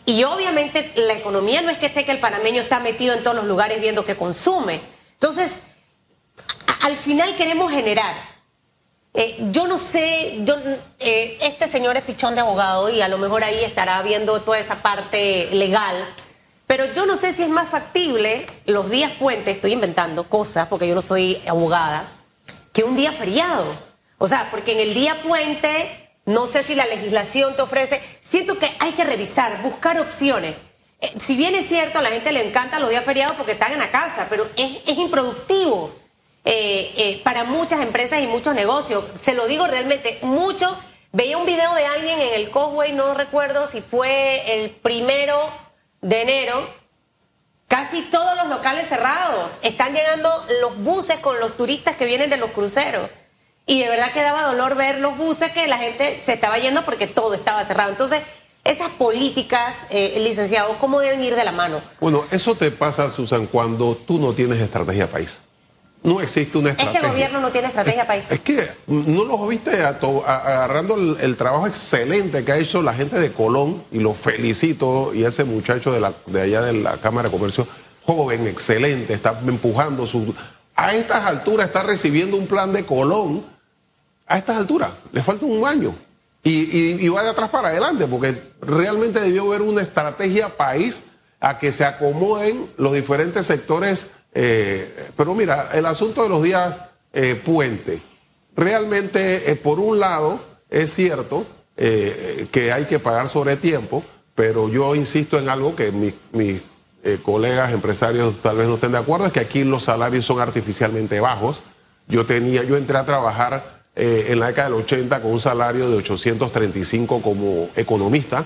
Y 0.05 0.25
obviamente 0.25 0.91
la 0.95 1.13
economía 1.13 1.61
no 1.61 1.69
es 1.69 1.77
que 1.77 1.85
esté 1.85 2.03
que 2.03 2.11
el 2.11 2.19
panameño 2.19 2.61
está 2.61 2.81
metido 2.81 3.13
en 3.13 3.23
todos 3.23 3.37
los 3.37 3.45
lugares 3.45 3.79
viendo 3.79 4.03
que 4.03 4.17
consume. 4.17 4.81
Entonces, 5.13 5.59
al 6.81 6.95
final 6.97 7.35
queremos 7.35 7.71
generar. 7.71 8.15
Eh, 9.17 9.37
yo 9.51 9.65
no 9.65 9.77
sé, 9.77 10.39
yo, 10.43 10.55
eh, 10.99 11.37
este 11.41 11.69
señor 11.69 11.95
es 11.95 12.03
pichón 12.03 12.35
de 12.35 12.41
abogado 12.41 12.89
y 12.89 13.01
a 13.01 13.07
lo 13.07 13.17
mejor 13.17 13.45
ahí 13.45 13.63
estará 13.63 14.01
viendo 14.01 14.41
toda 14.41 14.59
esa 14.59 14.81
parte 14.81 15.47
legal, 15.53 15.95
pero 16.67 16.91
yo 16.93 17.05
no 17.05 17.15
sé 17.15 17.33
si 17.33 17.43
es 17.43 17.49
más 17.49 17.69
factible 17.69 18.45
los 18.65 18.89
días 18.89 19.11
puentes, 19.11 19.55
estoy 19.55 19.71
inventando 19.71 20.27
cosas 20.27 20.67
porque 20.67 20.87
yo 20.87 20.95
no 20.95 21.01
soy 21.01 21.41
abogada, 21.47 22.11
que 22.73 22.83
un 22.83 22.97
día 22.97 23.13
feriado. 23.13 23.65
O 24.17 24.27
sea, 24.27 24.49
porque 24.51 24.73
en 24.73 24.79
el 24.79 24.93
día 24.93 25.15
puente, 25.23 26.09
no 26.25 26.45
sé 26.45 26.63
si 26.63 26.75
la 26.75 26.85
legislación 26.85 27.55
te 27.55 27.61
ofrece, 27.61 28.01
siento 28.21 28.59
que 28.59 28.69
hay 28.79 28.91
que 28.93 29.05
revisar, 29.05 29.61
buscar 29.61 29.97
opciones. 29.99 30.55
Eh, 30.99 31.13
si 31.21 31.37
bien 31.37 31.55
es 31.55 31.67
cierto, 31.67 31.99
a 31.99 32.01
la 32.01 32.09
gente 32.09 32.33
le 32.33 32.45
encanta 32.45 32.79
los 32.79 32.89
días 32.89 33.05
feriados 33.05 33.37
porque 33.37 33.53
están 33.53 33.71
en 33.71 33.79
la 33.79 33.91
casa, 33.91 34.27
pero 34.29 34.45
es, 34.57 34.81
es 34.85 34.97
improductivo 34.97 36.04
eh, 36.47 36.93
eh, 36.95 37.21
para 37.23 37.43
muchas 37.43 37.81
empresas 37.81 38.19
y 38.19 38.27
muchos 38.27 38.53
negocios. 38.53 39.03
Se 39.19 39.33
lo 39.33 39.47
digo 39.47 39.65
realmente, 39.65 40.19
mucho. 40.21 40.77
Veía 41.11 41.37
un 41.37 41.45
video 41.45 41.73
de 41.73 41.85
alguien 41.85 42.19
en 42.21 42.33
el 42.35 42.51
Cosway, 42.51 42.93
no 42.93 43.13
recuerdo 43.15 43.67
si 43.67 43.81
fue 43.81 44.61
el 44.61 44.69
primero 44.69 45.49
de 46.01 46.21
enero, 46.21 46.69
casi 47.67 48.03
todos 48.03 48.37
los 48.37 48.47
locales 48.47 48.87
cerrados. 48.87 49.53
Están 49.63 49.93
llegando 49.93 50.29
los 50.61 50.77
buses 50.77 51.17
con 51.17 51.39
los 51.39 51.57
turistas 51.57 51.95
que 51.95 52.05
vienen 52.05 52.29
de 52.29 52.37
los 52.37 52.51
cruceros. 52.51 53.09
Y 53.65 53.79
de 53.79 53.89
verdad 53.89 54.11
que 54.11 54.21
daba 54.21 54.43
dolor 54.43 54.75
ver 54.75 54.99
los 54.99 55.17
buses 55.17 55.51
que 55.51 55.67
la 55.67 55.79
gente 55.79 56.21
se 56.25 56.33
estaba 56.33 56.59
yendo 56.59 56.83
porque 56.83 57.07
todo 57.07 57.33
estaba 57.33 57.63
cerrado. 57.63 57.89
Entonces, 57.89 58.21
esas 58.63 58.89
políticas, 58.89 59.77
eh, 59.89 60.19
licenciado, 60.19 60.77
¿cómo 60.77 60.99
deben 60.99 61.23
ir 61.23 61.35
de 61.35 61.43
la 61.43 61.51
mano? 61.51 61.81
Bueno, 61.99 62.25
eso 62.29 62.53
te 62.53 62.69
pasa, 62.69 63.09
Susan, 63.09 63.47
cuando 63.47 63.95
tú 63.95 64.19
no 64.19 64.33
tienes 64.33 64.59
estrategia 64.59 65.09
país. 65.09 65.41
No 66.05 66.21
existe 66.21 66.57
una 66.57 66.69
estrategia. 66.69 66.99
Este 66.99 67.11
gobierno 67.11 67.41
no 67.41 67.51
tiene 67.51 67.67
estrategia 67.67 68.07
país. 68.07 68.31
Es 68.31 68.39
que 68.39 68.69
no 68.87 69.25
los 69.25 69.47
viste 69.47 69.83
agarrando 69.83 70.95
el, 70.95 71.35
trabajo 71.35 71.67
excelente 71.67 72.45
que 72.45 72.51
ha 72.51 72.57
hecho 72.57 72.81
la 72.81 72.93
gente 72.93 73.19
de 73.19 73.31
Colón, 73.31 73.83
y 73.91 73.99
lo 73.99 74.13
felicito, 74.13 75.13
y 75.13 75.25
ese 75.25 75.43
muchacho 75.43 75.91
de, 75.91 75.99
la, 75.99 76.13
de 76.27 76.41
allá 76.41 76.61
de 76.61 76.73
la 76.73 76.97
Cámara 76.97 77.29
de 77.29 77.35
Comercio, 77.35 77.67
joven, 78.03 78.47
excelente, 78.47 79.13
está 79.13 79.37
empujando 79.45 80.05
su... 80.05 80.33
A 80.75 80.93
estas 80.93 81.25
alturas 81.25 81.67
está 81.67 81.83
recibiendo 81.83 82.37
un 82.37 82.47
plan 82.47 82.71
de 82.71 82.85
Colón, 82.85 83.45
a 84.27 84.37
estas 84.37 84.57
alturas, 84.57 84.91
le 85.11 85.23
falta 85.23 85.45
un 85.45 85.65
año 85.65 85.95
y, 86.47 87.09
va 87.09 87.23
de 87.23 87.29
atrás 87.29 87.49
para 87.49 87.69
adelante, 87.69 88.05
porque 88.07 88.39
realmente 88.61 89.19
debió 89.19 89.47
haber 89.47 89.63
una 89.63 89.81
estrategia 89.81 90.55
país 90.55 91.01
a 91.39 91.57
que 91.57 91.71
se 91.71 91.83
acomoden 91.83 92.69
los 92.77 92.93
diferentes 92.93 93.47
sectores. 93.47 94.07
Eh, 94.37 95.11
pero 95.15 95.33
mira, 95.33 95.69
el 95.73 95.85
asunto 95.85 96.21
de 96.21 96.29
los 96.29 96.43
días 96.43 96.77
eh, 97.13 97.41
puente, 97.43 98.01
realmente, 98.53 99.49
eh, 99.49 99.55
por 99.55 99.79
un 99.79 99.97
lado, 99.97 100.39
es 100.69 100.93
cierto 100.93 101.47
que 101.77 102.71
hay 102.71 102.85
que 102.85 102.99
pagar 102.99 103.27
sobre 103.27 103.57
tiempo, 103.57 104.01
pero 104.33 104.69
yo 104.69 104.95
insisto 104.95 105.37
en 105.37 105.49
algo 105.49 105.75
que 105.75 105.91
mis 105.91 106.61
colegas 107.21 107.73
empresarios 107.73 108.41
tal 108.41 108.55
vez 108.55 108.67
no 108.69 108.75
estén 108.75 108.93
de 108.93 108.97
acuerdo, 108.97 109.25
es 109.25 109.33
que 109.33 109.41
aquí 109.41 109.65
los 109.65 109.83
salarios 109.83 110.25
son 110.25 110.39
artificialmente 110.39 111.19
bajos. 111.19 111.63
Yo 112.07 112.25
tenía, 112.25 112.63
yo 112.63 112.77
entré 112.77 112.97
a 112.97 113.05
trabajar 113.05 113.83
en 113.93 114.39
la 114.39 114.47
década 114.47 114.69
del 114.69 114.79
80 114.79 115.21
con 115.21 115.33
un 115.33 115.41
salario 115.41 115.89
de 115.89 115.97
835 115.97 117.21
como 117.21 117.69
economista 117.75 118.45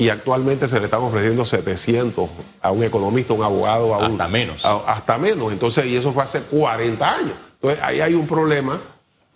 y 0.00 0.10
actualmente 0.10 0.68
se 0.68 0.78
le 0.78 0.84
están 0.84 1.02
ofreciendo 1.02 1.44
700 1.44 2.30
a 2.62 2.70
un 2.70 2.84
economista, 2.84 3.34
un 3.34 3.42
abogado, 3.42 3.94
a 3.94 3.98
un, 3.98 4.12
hasta 4.12 4.28
menos. 4.28 4.64
hasta 4.64 5.18
menos. 5.18 5.52
Entonces, 5.52 5.86
y 5.86 5.96
eso 5.96 6.12
fue 6.12 6.22
hace 6.22 6.40
40 6.42 7.12
años. 7.12 7.34
Entonces, 7.54 7.82
ahí 7.82 8.00
hay 8.00 8.14
un 8.14 8.28
problema 8.28 8.80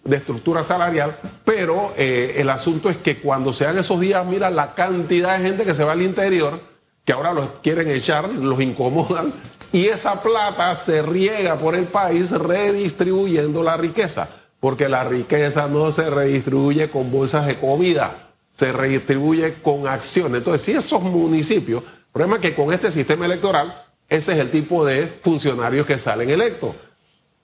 de 0.05 0.17
estructura 0.17 0.63
salarial, 0.63 1.19
pero 1.45 1.93
eh, 1.97 2.37
el 2.37 2.49
asunto 2.49 2.89
es 2.89 2.97
que 2.97 3.19
cuando 3.19 3.53
se 3.53 3.65
dan 3.65 3.77
esos 3.77 3.99
días, 3.99 4.25
mira 4.25 4.51
la 4.51 4.75
cantidad 4.75 5.37
de 5.37 5.45
gente 5.45 5.65
que 5.65 5.75
se 5.75 5.83
va 5.83 5.93
al 5.93 6.03
interior, 6.03 6.61
que 7.05 7.13
ahora 7.13 7.33
los 7.33 7.49
quieren 7.61 7.91
echar, 7.91 8.29
los 8.29 8.61
incomodan, 8.61 9.33
y 9.73 9.87
esa 9.87 10.23
plata 10.23 10.75
se 10.77 11.03
riega 11.03 11.59
por 11.59 11.75
el 11.75 11.87
país 11.87 12.31
redistribuyendo 12.31 13.65
la 13.65 13.77
riqueza 13.77 14.29
porque 14.63 14.89
la 14.89 15.03
riqueza 15.03 15.67
no 15.67 15.91
se 15.91 16.09
redistribuye 16.09 16.89
con 16.89 17.11
bolsas 17.11 17.49
de 17.49 17.59
comida, 17.59 18.22
se 18.53 18.71
redistribuye 18.71 19.55
con 19.55 19.89
acciones. 19.89 20.39
Entonces, 20.39 20.63
si 20.63 20.73
esos 20.73 21.03
municipios, 21.03 21.83
el 21.83 22.13
problema 22.13 22.37
es 22.37 22.43
que 22.43 22.55
con 22.55 22.73
este 22.73 22.93
sistema 22.93 23.27
electoral, 23.27 23.85
ese 24.09 24.33
es 24.33 24.39
el 24.39 24.51
tipo 24.51 24.85
de 24.85 25.07
funcionarios 25.23 25.87
que 25.87 25.99
salen 25.99 26.31
electos, 26.31 26.77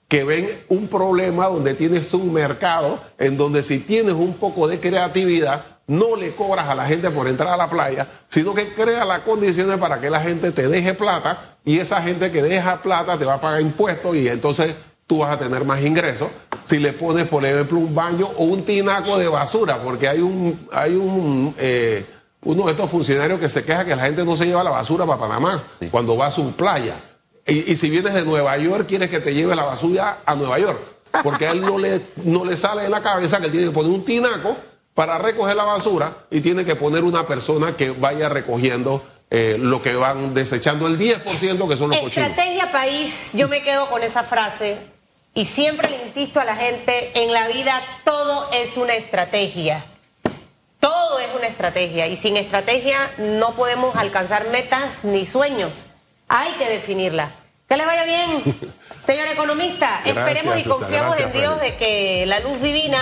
que 0.07 0.23
ven 0.23 0.63
un 0.69 0.87
problema 0.87 1.47
donde 1.47 1.73
tienes 1.73 2.13
un 2.13 2.31
mercado, 2.31 3.01
en 3.17 3.37
donde 3.37 3.63
si 3.63 3.79
tienes 3.79 4.13
un 4.13 4.35
poco 4.35 4.67
de 4.67 4.79
creatividad, 4.79 5.65
no 5.87 6.15
le 6.15 6.31
cobras 6.31 6.67
a 6.67 6.75
la 6.75 6.85
gente 6.85 7.09
por 7.09 7.27
entrar 7.27 7.51
a 7.51 7.57
la 7.57 7.67
playa, 7.67 8.07
sino 8.27 8.53
que 8.53 8.73
crea 8.73 9.05
las 9.05 9.21
condiciones 9.21 9.77
para 9.79 9.99
que 9.99 10.11
la 10.11 10.21
gente 10.21 10.51
te 10.51 10.67
deje 10.67 10.93
plata 10.93 11.57
y 11.65 11.79
esa 11.79 11.99
gente 12.03 12.31
que 12.31 12.43
deja 12.43 12.81
plata 12.83 13.17
te 13.17 13.25
va 13.25 13.35
a 13.35 13.41
pagar 13.41 13.61
impuestos 13.61 14.15
y 14.15 14.27
entonces 14.27 14.75
tú 15.09 15.17
vas 15.17 15.31
a 15.31 15.39
tener 15.39 15.65
más 15.65 15.83
ingresos 15.83 16.29
si 16.63 16.77
le 16.77 16.93
pones, 16.93 17.27
por 17.27 17.43
ejemplo, 17.43 17.79
un 17.79 17.95
baño 17.95 18.29
o 18.37 18.43
un 18.43 18.63
tinaco 18.63 19.17
de 19.17 19.27
basura, 19.27 19.81
porque 19.81 20.07
hay 20.07 20.19
un, 20.19 20.67
hay 20.71 20.93
un 20.93 21.55
eh, 21.57 22.05
uno 22.43 22.65
de 22.65 22.71
estos 22.71 22.91
funcionarios 22.91 23.39
que 23.39 23.49
se 23.49 23.65
queja 23.65 23.83
que 23.83 23.95
la 23.95 24.05
gente 24.05 24.23
no 24.23 24.35
se 24.35 24.45
lleva 24.45 24.63
la 24.63 24.69
basura 24.69 25.07
para 25.07 25.19
Panamá 25.19 25.63
cuando 25.89 26.15
va 26.15 26.27
a 26.27 26.31
su 26.31 26.51
playa. 26.51 27.01
Y, 27.47 27.75
si 27.75 27.89
vienes 27.89 28.13
de 28.13 28.23
Nueva 28.23 28.55
York, 28.59 28.85
quieres 28.87 29.09
que 29.09 29.19
te 29.19 29.33
lleve 29.33 29.55
la 29.55 29.63
basura 29.63 30.19
a 30.23 30.35
Nueva 30.35 30.59
York, 30.59 30.79
porque 31.23 31.47
a 31.47 31.51
él 31.53 31.61
no 31.61 31.79
le, 31.79 32.01
no 32.25 32.45
le 32.45 32.55
sale 32.55 32.83
de 32.83 32.89
la 32.89 33.01
cabeza 33.01 33.39
que 33.39 33.47
él 33.47 33.51
tiene 33.51 33.67
que 33.67 33.73
poner 33.73 33.91
un 33.91 34.05
tinaco 34.05 34.55
para 34.93 35.17
recoger 35.17 35.55
la 35.55 35.63
basura 35.63 36.25
y 36.29 36.41
tiene 36.41 36.63
que 36.63 36.75
poner 36.75 37.03
una 37.03 37.25
persona 37.25 37.75
que 37.75 37.89
vaya 37.89 38.29
recogiendo 38.29 39.03
eh, 39.31 39.57
lo 39.59 39.81
que 39.81 39.95
van 39.95 40.35
desechando, 40.35 40.85
el 40.85 40.99
10% 40.99 41.23
que 41.67 41.77
son 41.77 41.89
los 41.89 41.97
cochinos. 41.97 42.29
Estrategia 42.29 42.71
país, 42.71 43.31
yo 43.33 43.47
me 43.47 43.63
quedo 43.63 43.89
con 43.89 44.03
esa 44.03 44.23
frase 44.23 44.98
y 45.33 45.45
siempre 45.45 45.89
le 45.89 46.01
insisto 46.03 46.39
a 46.39 46.45
la 46.45 46.55
gente, 46.55 47.11
en 47.23 47.31
la 47.31 47.47
vida 47.47 47.81
todo 48.03 48.49
es 48.51 48.77
una 48.77 48.95
estrategia. 48.95 49.85
Todo 50.79 51.19
es 51.19 51.27
una 51.35 51.47
estrategia 51.47 52.07
y 52.07 52.15
sin 52.15 52.37
estrategia 52.37 52.97
no 53.17 53.51
podemos 53.51 53.95
alcanzar 53.95 54.47
metas 54.49 55.03
ni 55.03 55.25
sueños. 55.25 55.85
Hay 56.27 56.51
que 56.53 56.69
definirla. 56.69 57.35
Que 57.67 57.77
le 57.77 57.85
vaya 57.85 58.03
bien, 58.05 58.73
señor 58.99 59.27
economista. 59.27 60.01
Esperemos 60.03 60.57
y 60.57 60.63
confiamos 60.63 61.19
en 61.19 61.31
Dios 61.31 61.61
de 61.61 61.75
que 61.77 62.25
la 62.25 62.39
luz 62.39 62.59
divina 62.61 62.99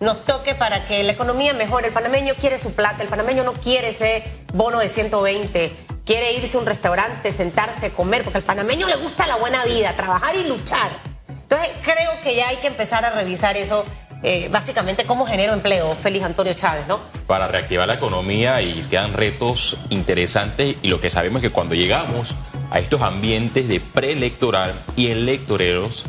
nos 0.00 0.24
toque 0.24 0.54
para 0.54 0.86
que 0.86 1.04
la 1.04 1.12
economía 1.12 1.52
mejore. 1.54 1.88
El 1.88 1.92
panameño 1.92 2.34
quiere 2.34 2.58
su 2.58 2.74
plata, 2.74 3.02
el 3.02 3.08
panameño 3.08 3.44
no 3.44 3.52
quiere 3.52 3.88
ese 3.88 4.24
bono 4.52 4.80
de 4.80 4.88
120, 4.88 5.76
quiere 6.04 6.32
irse 6.32 6.56
a 6.56 6.60
un 6.60 6.66
restaurante, 6.66 7.30
sentarse, 7.30 7.92
comer, 7.92 8.24
porque 8.24 8.38
al 8.38 8.44
panameño 8.44 8.88
le 8.88 8.96
gusta 8.96 9.26
la 9.28 9.36
buena 9.36 9.64
vida, 9.64 9.94
trabajar 9.94 10.34
y 10.34 10.44
luchar. 10.44 11.13
Entonces, 11.54 11.76
creo 11.82 12.20
que 12.22 12.34
ya 12.34 12.48
hay 12.48 12.56
que 12.56 12.66
empezar 12.66 13.04
a 13.04 13.10
revisar 13.10 13.56
eso. 13.56 13.84
Eh, 14.24 14.48
básicamente 14.50 15.04
cómo 15.04 15.26
genero 15.26 15.52
empleo, 15.52 15.94
Félix 15.94 16.24
Antonio 16.24 16.54
Chávez, 16.54 16.86
¿no? 16.88 16.98
Para 17.26 17.46
reactivar 17.46 17.86
la 17.86 17.94
economía 17.94 18.62
y 18.62 18.80
quedan 18.82 19.12
retos 19.12 19.76
interesantes 19.90 20.76
y 20.80 20.88
lo 20.88 20.98
que 20.98 21.10
sabemos 21.10 21.42
es 21.42 21.50
que 21.50 21.54
cuando 21.54 21.74
llegamos 21.74 22.34
a 22.70 22.78
estos 22.78 23.02
ambientes 23.02 23.68
de 23.68 23.80
preelectoral 23.80 24.82
y 24.96 25.08
electoreros, 25.08 26.06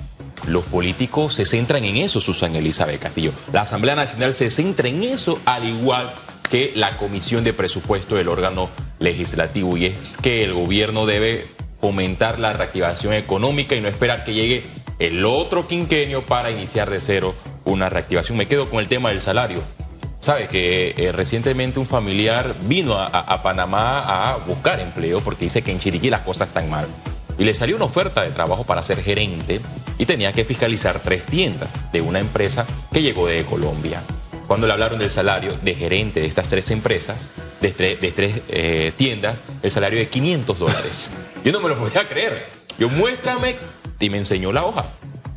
los 0.48 0.64
políticos 0.64 1.34
se 1.34 1.46
centran 1.46 1.84
en 1.84 1.98
eso, 1.98 2.22
Susan 2.22 2.56
Elizabeth 2.56 3.02
Castillo. 3.02 3.34
La 3.52 3.62
Asamblea 3.62 3.96
Nacional 3.96 4.34
se 4.34 4.50
centra 4.50 4.88
en 4.88 5.04
eso 5.04 5.40
al 5.46 5.68
igual 5.68 6.14
que 6.50 6.72
la 6.74 6.96
Comisión 6.98 7.44
de 7.44 7.52
Presupuesto 7.52 8.16
del 8.16 8.30
órgano 8.30 8.70
legislativo 9.00 9.76
y 9.76 9.88
es 9.88 10.16
que 10.16 10.44
el 10.46 10.54
gobierno 10.54 11.06
debe 11.06 11.50
fomentar 11.82 12.40
la 12.40 12.54
reactivación 12.54 13.14
económica 13.14 13.76
y 13.76 13.82
no 13.82 13.90
esperar 13.90 14.24
que 14.24 14.34
llegue 14.34 14.85
el 15.00 15.26
otro 15.26 15.68
quinquenio 15.68 16.26
para 16.26 16.52
iniciar 16.52 16.90
de 16.90 17.02
cero 17.02 17.36
una 17.66 17.90
reactivación. 17.90 18.38
Me 18.38 18.48
quedo 18.48 18.70
con 18.70 18.80
el 18.80 18.88
tema 18.88 19.10
del 19.10 19.22
salario. 19.22 19.62
Sabe 20.20 20.48
que 20.48 20.96
eh, 20.98 21.12
recientemente 21.12 21.80
un 21.80 21.88
familiar 21.88 22.56
vino 22.62 22.98
a, 22.98 23.44
Panamá 23.44 24.32
a 24.32 24.38
buscar 24.38 24.80
empleo 24.80 25.22
porque 25.22 25.46
dice 25.46 25.62
que 25.62 25.72
en 25.72 25.80
Chiriquí 25.80 26.10
las 26.10 26.22
cosas 26.22 26.48
están 26.48 26.70
mal. 26.70 26.88
Y 27.38 27.44
le 27.44 27.54
salió 27.54 27.76
una 27.76 27.86
oferta 27.86 28.22
de 28.22 28.32
trabajo 28.32 28.64
para 28.64 28.82
ser 28.82 29.04
gerente 29.04 29.62
y 29.98 30.06
tenía 30.06 30.32
que 30.32 30.46
fiscalizar 30.46 31.00
tres 31.02 31.26
tiendas 31.26 31.70
de 31.92 32.02
una 32.02 32.20
empresa 32.20 32.66
que 32.92 33.02
llegó 33.02 33.28
de 33.28 33.44
Colombia. 33.46 34.04
Cuando 34.48 34.68
le 34.68 34.74
hablaron 34.74 35.00
del 35.00 35.10
salario 35.10 35.58
de 35.62 35.76
gerente 35.76 36.22
de 36.22 36.28
estas 36.28 36.48
tres 36.48 36.72
empresas, 36.72 37.30
de, 37.62 37.72
tres 37.72 38.42
eh, 38.48 38.94
tiendas, 38.96 39.40
el 39.62 39.72
salario 39.72 40.00
de 40.00 40.08
500 40.08 40.60
dólares. 40.60 41.12
Yo 41.44 41.52
no 41.52 41.60
me 41.60 41.70
lo 41.70 41.78
podía 41.78 42.08
creer. 42.08 42.48
Yo 42.78 42.90
muéstrame 42.90 43.56
y 44.00 44.10
me 44.10 44.18
enseñó 44.18 44.52
la 44.52 44.66
hoja. 44.66 44.86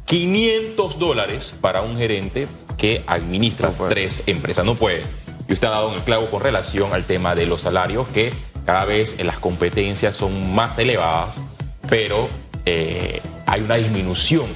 500 0.06 0.98
dólares 0.98 1.54
para 1.60 1.82
un 1.82 1.98
gerente 1.98 2.48
que 2.76 3.04
administra 3.06 3.72
tres 3.88 4.22
empresas. 4.26 4.64
No 4.64 4.74
puede. 4.74 5.02
Y 5.48 5.52
usted 5.52 5.68
ha 5.68 5.72
dado 5.72 5.90
un 5.90 6.00
clavo 6.00 6.30
con 6.30 6.42
relación 6.42 6.94
al 6.94 7.04
tema 7.04 7.34
de 7.34 7.46
los 7.46 7.62
salarios 7.62 8.08
que 8.08 8.32
cada 8.64 8.84
vez 8.84 9.22
las 9.24 9.38
competencias 9.38 10.16
son 10.16 10.54
más 10.54 10.78
elevadas, 10.78 11.42
pero 11.88 12.28
eh, 12.66 13.22
hay 13.46 13.62
una 13.62 13.76
disminución 13.76 14.46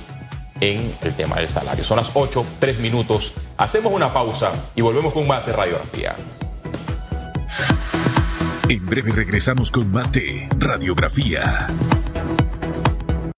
en 0.60 0.94
el 1.00 1.14
tema 1.14 1.36
del 1.36 1.48
salario. 1.48 1.82
Son 1.82 1.96
las 1.96 2.10
8, 2.14 2.44
3 2.58 2.78
minutos. 2.78 3.32
Hacemos 3.56 3.92
una 3.92 4.12
pausa 4.12 4.52
y 4.76 4.80
volvemos 4.80 5.12
con 5.12 5.26
más 5.26 5.44
de 5.46 5.52
radiografía. 5.52 6.14
En 8.68 8.86
breve 8.86 9.12
regresamos 9.12 9.70
con 9.70 9.90
más 9.90 10.12
de 10.12 10.48
radiografía. 10.58 11.68